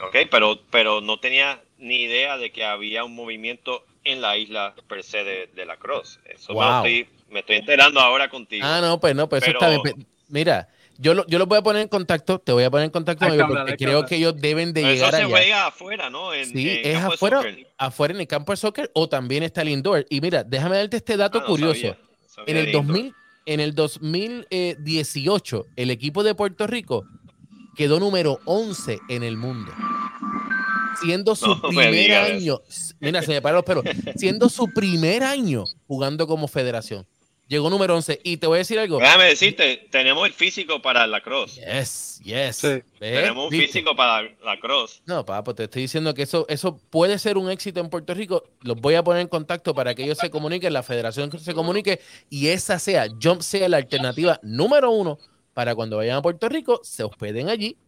Ok, 0.01 0.16
pero, 0.31 0.61
pero 0.70 1.01
no 1.01 1.18
tenía 1.18 1.62
ni 1.79 2.03
idea 2.03 2.37
de 2.37 2.53
que 2.53 2.64
había 2.64 3.05
un 3.05 3.14
movimiento 3.14 3.87
en 4.05 4.20
la 4.20 4.37
isla 4.37 4.74
per 4.87 5.03
se 5.03 5.24
de, 5.24 5.46
de 5.48 5.64
lacrosse. 5.64 6.20
Eso 6.27 6.53
Wow. 6.53 6.85
estoy, 6.85 7.09
me 7.30 7.40
estoy 7.40 7.56
enterando 7.56 8.00
ahora 8.00 8.28
contigo. 8.28 8.64
Ah, 8.66 8.80
no, 8.80 8.98
pues 9.00 9.14
no, 9.14 9.28
pues 9.28 9.42
eso 9.42 9.52
Pero- 9.58 9.70
está 9.72 9.82
bien. 9.82 10.06
Mira, 10.28 10.68
yo, 10.98 11.14
lo, 11.14 11.26
yo 11.26 11.38
los 11.38 11.46
voy 11.48 11.58
a 11.58 11.62
poner 11.62 11.82
en 11.82 11.88
contacto, 11.88 12.38
te 12.38 12.52
voy 12.52 12.64
a 12.64 12.70
poner 12.70 12.86
en 12.86 12.90
contacto 12.90 13.24
hablar, 13.24 13.46
porque 13.48 13.76
creo 13.76 13.96
hablar. 13.98 14.08
que 14.08 14.16
ellos 14.16 14.34
deben 14.36 14.72
de 14.72 14.82
Pero 14.82 14.92
llegar 14.94 15.08
eso 15.08 15.16
se 15.16 15.22
allá. 15.22 15.30
juega 15.30 15.66
afuera, 15.68 16.10
¿no? 16.10 16.34
En, 16.34 16.46
Sí, 16.46 16.68
en 16.82 16.96
es 16.96 17.02
afuera, 17.04 17.40
afuera 17.78 18.14
en 18.14 18.20
el 18.20 18.26
campo 18.26 18.52
de 18.52 18.56
soccer 18.56 18.90
o 18.94 19.08
también 19.08 19.42
está 19.42 19.62
el 19.62 19.68
indoor. 19.70 20.04
Y 20.10 20.20
mira, 20.20 20.42
déjame 20.44 20.76
darte 20.76 20.96
este 20.98 21.16
dato 21.16 21.38
Ah, 21.38 21.42
no 21.42 21.46
curioso. 21.48 21.74
sabía, 21.80 21.98
sabía 22.28 22.44
En 22.52 22.56
el 22.58 22.64
de 22.64 22.70
indoor. 22.72 22.86
2000, 22.86 23.14
en 23.46 23.60
el 23.60 23.74
2018, 23.74 25.66
el 25.76 25.90
equipo 25.90 26.22
de 26.22 26.34
Puerto 26.34 26.66
Rico 26.66 27.04
quedó 27.76 28.00
número 28.00 28.40
11 28.44 28.98
en 29.08 29.22
el 29.22 29.36
mundo. 29.36 29.72
Siendo 31.00 31.34
su 31.36 31.46
No 31.46 31.62
primer 31.68 31.92
digas 31.92 32.30
año, 32.30 32.60
mira, 33.00 33.22
se 33.22 33.28
me 33.32 33.40
paran 33.42 33.56
los 33.56 33.64
pelos, 33.64 33.84
siendo 34.16 34.48
su 34.48 34.66
primer 34.74 35.22
año 35.22 35.64
jugando 35.86 36.26
como 36.26 36.48
federación. 36.48 37.06
Llegó 37.48 37.70
número 37.70 37.96
11. 37.96 38.20
Y 38.22 38.37
te 38.37 38.46
voy 38.46 38.56
a 38.56 38.58
decir 38.58 38.78
algo. 38.78 38.98
Déjame 38.98 39.24
decirte, 39.24 39.88
tenemos 39.90 40.26
el 40.26 40.34
físico 40.34 40.82
para 40.82 41.06
la 41.06 41.22
cross. 41.22 41.56
Yes, 41.56 42.20
yes. 42.22 42.61
Tenemos 42.98 43.46
un 43.46 43.50
físico 43.50 43.96
para 43.96 44.28
la 44.44 44.61
cross. 44.61 45.02
No, 45.06 45.24
papá, 45.24 45.54
te 45.54 45.64
estoy 45.64 45.82
diciendo 45.82 46.12
que 46.12 46.22
eso, 46.22 46.44
eso 46.50 46.78
puede 46.90 47.18
ser 47.18 47.38
un 47.38 47.50
éxito 47.50 47.80
en 47.80 47.88
Puerto 47.88 48.12
Rico. 48.12 48.44
Los 48.61 48.78
voy 48.78 48.96
a 48.96 49.02
poner 49.02 49.22
en 49.22 49.28
contacto 49.28 49.74
para 49.74 49.94
que 49.94 50.04
ellos 50.04 50.18
se 50.18 50.30
comuniquen, 50.30 50.74
la 50.74 50.82
federación 50.82 51.37
se 51.38 51.54
comunique 51.54 52.00
y 52.28 52.48
esa 52.48 52.78
sea, 52.78 53.06
Jump 53.20 53.40
sea 53.40 53.68
la 53.68 53.78
alternativa 53.78 54.38
número 54.42 54.90
uno 54.90 55.18
para 55.54 55.74
cuando 55.74 55.96
vayan 55.96 56.18
a 56.18 56.22
Puerto 56.22 56.48
Rico, 56.50 56.80
se 56.84 57.02
hospeden 57.02 57.48
allí, 57.48 57.78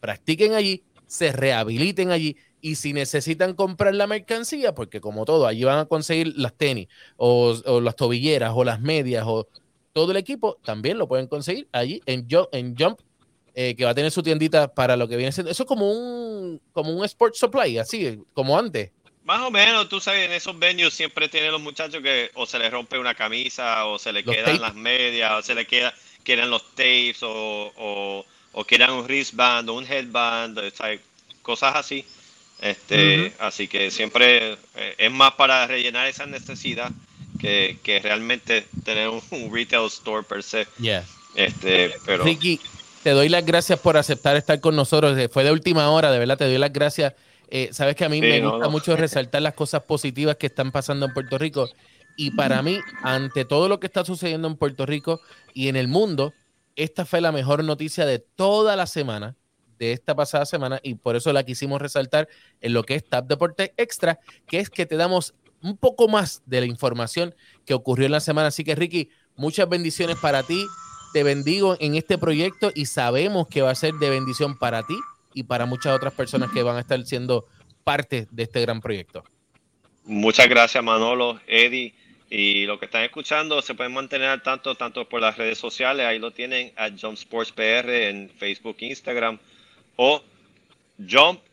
practiquen 0.00 0.54
allí 0.54 0.84
se 1.08 1.32
rehabiliten 1.32 2.12
allí 2.12 2.36
y 2.60 2.74
si 2.76 2.92
necesitan 2.92 3.54
comprar 3.54 3.94
la 3.94 4.06
mercancía, 4.06 4.74
porque 4.74 5.00
como 5.00 5.24
todo, 5.24 5.46
allí 5.46 5.64
van 5.64 5.78
a 5.78 5.86
conseguir 5.86 6.34
las 6.36 6.54
tenis 6.54 6.88
o, 7.16 7.56
o 7.64 7.80
las 7.80 7.96
tobilleras 7.96 8.52
o 8.54 8.64
las 8.64 8.80
medias 8.80 9.24
o 9.26 9.46
todo 9.92 10.10
el 10.12 10.16
equipo, 10.16 10.58
también 10.64 10.98
lo 10.98 11.08
pueden 11.08 11.26
conseguir 11.26 11.68
allí 11.72 12.00
en, 12.06 12.26
Jump, 12.30 12.48
en 12.52 12.76
Jump 12.76 13.00
eh, 13.54 13.74
que 13.74 13.84
va 13.84 13.90
a 13.90 13.94
tener 13.94 14.12
su 14.12 14.22
tiendita 14.22 14.72
para 14.72 14.96
lo 14.96 15.08
que 15.08 15.16
viene 15.16 15.32
siendo. 15.32 15.50
Eso 15.50 15.64
es 15.64 15.66
como 15.66 15.90
un, 15.90 16.60
como 16.72 16.92
un 16.92 17.04
sport 17.04 17.34
supply, 17.34 17.78
así, 17.78 18.20
como 18.32 18.56
antes. 18.56 18.92
Más 19.24 19.42
o 19.42 19.50
menos, 19.50 19.88
tú 19.88 19.98
sabes, 19.98 20.26
en 20.26 20.32
esos 20.32 20.56
venues 20.56 20.94
siempre 20.94 21.28
tienen 21.28 21.50
los 21.50 21.60
muchachos 21.60 22.00
que 22.00 22.30
o 22.34 22.46
se 22.46 22.58
les 22.60 22.70
rompe 22.70 22.98
una 22.98 23.14
camisa, 23.14 23.84
o 23.86 23.98
se 23.98 24.12
les 24.12 24.24
Los 24.24 24.36
quedan 24.36 24.46
tapes. 24.46 24.60
las 24.60 24.74
medias, 24.76 25.32
o 25.32 25.42
se 25.42 25.56
les 25.56 25.66
queda, 25.66 25.92
quedan 26.22 26.50
los 26.50 26.62
tapes, 26.76 27.22
o, 27.24 27.72
o, 27.76 28.24
o 28.52 28.64
quedan 28.64 28.92
un 28.92 29.04
wristband, 29.04 29.68
o 29.68 29.74
un 29.74 29.84
headband, 29.84 30.58
o 30.58 30.70
sea, 30.70 30.96
cosas 31.42 31.74
así. 31.74 32.04
Este, 32.60 33.32
Así 33.38 33.68
que 33.68 33.90
siempre 33.90 34.52
eh, 34.74 34.94
es 34.98 35.10
más 35.12 35.32
para 35.34 35.66
rellenar 35.66 36.06
esa 36.08 36.26
necesidad 36.26 36.90
que, 37.40 37.78
que 37.82 38.00
realmente 38.00 38.66
tener 38.84 39.08
un, 39.08 39.22
un 39.30 39.54
retail 39.54 39.86
store 39.86 40.24
per 40.24 40.42
se. 40.42 40.66
Yeah. 40.80 41.04
Este, 41.34 41.94
pero 42.04 42.24
Ricky, 42.24 42.60
te 43.04 43.10
doy 43.10 43.28
las 43.28 43.44
gracias 43.46 43.78
por 43.78 43.96
aceptar 43.96 44.36
estar 44.36 44.60
con 44.60 44.74
nosotros. 44.74 45.16
Eh, 45.18 45.28
Fue 45.28 45.44
de 45.44 45.52
última 45.52 45.88
hora, 45.90 46.10
de 46.10 46.18
verdad, 46.18 46.36
te 46.38 46.46
doy 46.46 46.58
las 46.58 46.72
gracias. 46.72 47.14
Eh, 47.50 47.68
Sabes 47.72 47.94
que 47.94 48.04
a 48.04 48.08
mí 48.08 48.16
Sí, 48.20 48.26
me 48.26 48.40
no, 48.40 48.50
gusta 48.50 48.66
no. 48.66 48.70
mucho 48.70 48.96
resaltar 48.96 49.40
las 49.42 49.54
cosas 49.54 49.82
positivas 49.84 50.36
que 50.36 50.46
están 50.48 50.72
pasando 50.72 51.06
en 51.06 51.14
Puerto 51.14 51.38
Rico. 51.38 51.70
Y 52.16 52.32
para 52.32 52.60
mí, 52.62 52.80
ante 53.04 53.44
todo 53.44 53.68
lo 53.68 53.78
que 53.78 53.86
está 53.86 54.04
sucediendo 54.04 54.48
en 54.48 54.56
Puerto 54.56 54.84
Rico 54.84 55.20
y 55.54 55.68
en 55.68 55.76
el 55.76 55.86
mundo, 55.86 56.34
esta 56.74 57.06
fue 57.06 57.20
la 57.20 57.30
mejor 57.30 57.62
noticia 57.62 58.04
de 58.04 58.18
toda 58.18 58.74
la 58.74 58.86
semana, 58.88 59.36
de 59.78 59.92
esta 59.92 60.14
pasada 60.14 60.46
semana, 60.46 60.80
y 60.82 60.94
por 60.94 61.16
eso 61.16 61.32
la 61.32 61.44
quisimos 61.44 61.80
resaltar 61.80 62.28
en 62.60 62.72
lo 62.72 62.82
que 62.84 62.94
es 62.94 63.04
Tap 63.04 63.26
Deporte 63.26 63.72
Extra, 63.76 64.18
que 64.46 64.60
es 64.60 64.70
que 64.70 64.86
te 64.86 64.96
damos 64.96 65.34
un 65.62 65.76
poco 65.76 66.08
más 66.08 66.42
de 66.46 66.60
la 66.60 66.66
información 66.66 67.34
que 67.64 67.74
ocurrió 67.74 68.06
en 68.06 68.12
la 68.12 68.20
semana. 68.20 68.48
Así 68.48 68.64
que, 68.64 68.74
Ricky, 68.74 69.10
muchas 69.36 69.68
bendiciones 69.68 70.16
para 70.16 70.42
ti. 70.42 70.64
Te 71.12 71.22
bendigo 71.22 71.76
en 71.80 71.94
este 71.94 72.18
proyecto 72.18 72.70
y 72.74 72.86
sabemos 72.86 73.48
que 73.48 73.62
va 73.62 73.70
a 73.70 73.74
ser 73.74 73.94
de 73.94 74.10
bendición 74.10 74.58
para 74.58 74.82
ti 74.82 74.96
y 75.32 75.44
para 75.44 75.66
muchas 75.66 75.96
otras 75.96 76.12
personas 76.12 76.50
que 76.50 76.62
van 76.62 76.76
a 76.76 76.80
estar 76.80 77.02
siendo 77.04 77.46
parte 77.82 78.28
de 78.30 78.42
este 78.42 78.60
gran 78.60 78.80
proyecto. 78.80 79.24
Muchas 80.04 80.48
gracias 80.48 80.82
Manolo, 80.84 81.40
Eddie 81.46 81.94
y 82.30 82.66
lo 82.66 82.78
que 82.78 82.84
están 82.84 83.04
escuchando 83.04 83.62
se 83.62 83.74
pueden 83.74 83.94
mantener 83.94 84.42
tanto 84.42 84.74
tanto 84.74 85.08
por 85.08 85.20
las 85.20 85.38
redes 85.38 85.58
sociales, 85.58 86.04
ahí 86.04 86.18
lo 86.18 86.30
tienen 86.30 86.72
a 86.76 86.90
Jump 86.90 87.14
Sports 87.14 87.52
PR 87.52 88.08
en 88.08 88.28
Facebook, 88.28 88.76
Instagram 88.80 89.38
o 89.98 90.22
jump-pr.com. 90.98 91.48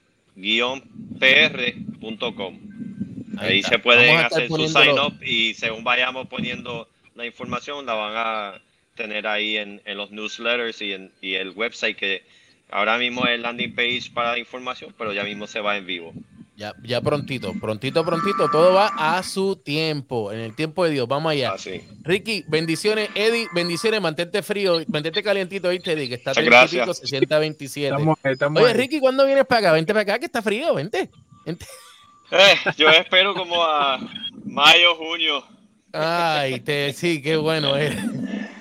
Ahí 3.37 3.59
está. 3.59 3.71
se 3.71 3.79
pueden 3.79 4.17
hacer 4.17 4.47
su 4.47 4.67
sign 4.67 4.99
up 4.99 5.21
y 5.21 5.55
según 5.55 5.83
vayamos 5.83 6.27
poniendo 6.27 6.87
la 7.15 7.25
información 7.25 7.85
la 7.85 7.95
van 7.95 8.13
a 8.15 8.61
tener 8.95 9.27
ahí 9.27 9.57
en, 9.57 9.81
en 9.83 9.97
los 9.97 10.11
newsletters 10.11 10.81
y 10.81 10.93
en 10.93 11.11
y 11.21 11.33
el 11.33 11.49
website 11.49 11.97
que 11.97 12.23
ahora 12.69 12.97
mismo 12.97 13.25
es 13.25 13.31
el 13.31 13.41
landing 13.41 13.75
page 13.75 14.11
para 14.13 14.33
la 14.33 14.39
información, 14.39 14.93
pero 14.97 15.11
ya 15.11 15.23
mismo 15.23 15.47
se 15.47 15.59
va 15.59 15.75
en 15.75 15.85
vivo. 15.85 16.13
Ya, 16.57 16.73
ya 16.83 17.01
prontito, 17.01 17.51
prontito, 17.59 18.05
prontito, 18.05 18.49
todo 18.49 18.73
va 18.73 18.87
a 18.97 19.21
su 19.23 19.57
tiempo, 19.57 20.31
en 20.31 20.39
el 20.39 20.55
tiempo 20.55 20.85
de 20.85 20.91
Dios. 20.91 21.05
Vamos 21.07 21.33
allá. 21.33 21.51
Así. 21.51 21.81
Ricky, 22.01 22.45
bendiciones. 22.47 23.09
Eddie, 23.13 23.47
bendiciones. 23.53 23.99
Mantente 24.01 24.41
frío, 24.41 24.81
mantente 24.87 25.21
calientito, 25.21 25.67
¿viste, 25.69 25.91
Eddie? 25.91 26.07
Que 26.07 26.15
está 26.15 26.29
Muchas 26.31 26.43
30 26.45 26.63
y 26.65 26.67
pico, 26.69 26.85
gracias. 26.85 26.97
se 26.99 27.07
sienta 27.07 27.39
27. 27.39 27.87
Estamos, 27.89 28.17
estamos 28.23 28.63
Oye. 28.63 28.73
Ricky, 28.73 28.99
¿cuándo 29.01 29.25
vienes 29.25 29.45
para 29.45 29.59
acá? 29.59 29.71
Vente 29.73 29.91
para 29.93 30.03
acá, 30.03 30.19
que 30.19 30.27
está 30.27 30.41
frío, 30.41 30.73
vente. 30.73 31.09
vente. 31.45 31.65
Eh, 32.31 32.55
yo 32.77 32.89
espero 32.89 33.33
como 33.33 33.61
a 33.61 33.99
mayo, 34.45 34.95
junio. 34.95 35.43
Ay, 35.91 36.61
te, 36.61 36.93
sí, 36.93 37.21
qué 37.21 37.35
bueno. 37.35 37.77
eh. 37.77 37.93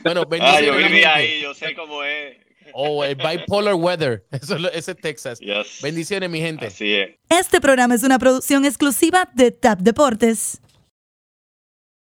Bueno, 0.03 0.23
Ah, 0.23 0.27
bendiciones. 0.29 0.67
yo 0.67 0.77
viví 0.77 1.05
ahí, 1.05 1.41
yo 1.41 1.55
sé 1.55 1.75
cómo 1.77 2.03
es. 2.03 2.37
Oh, 2.77 3.05
el 3.05 3.15
bipolar 3.15 3.75
weather. 3.77 4.25
Eso 4.33 4.57
es, 4.57 4.61
lo- 4.61 4.71
ese 4.73 4.91
es 4.93 4.97
Texas. 5.01 5.39
Yes. 5.39 5.79
Bendiciones, 5.81 6.29
mi 6.29 6.41
gente. 6.41 6.67
Así 6.67 6.93
es. 6.95 7.11
Este 7.29 7.61
programa 7.61 7.95
es 7.95 8.03
una 8.03 8.19
producción 8.19 8.65
exclusiva 8.65 9.31
de 9.35 9.53
Tap 9.53 9.79
Deportes. 9.81 10.61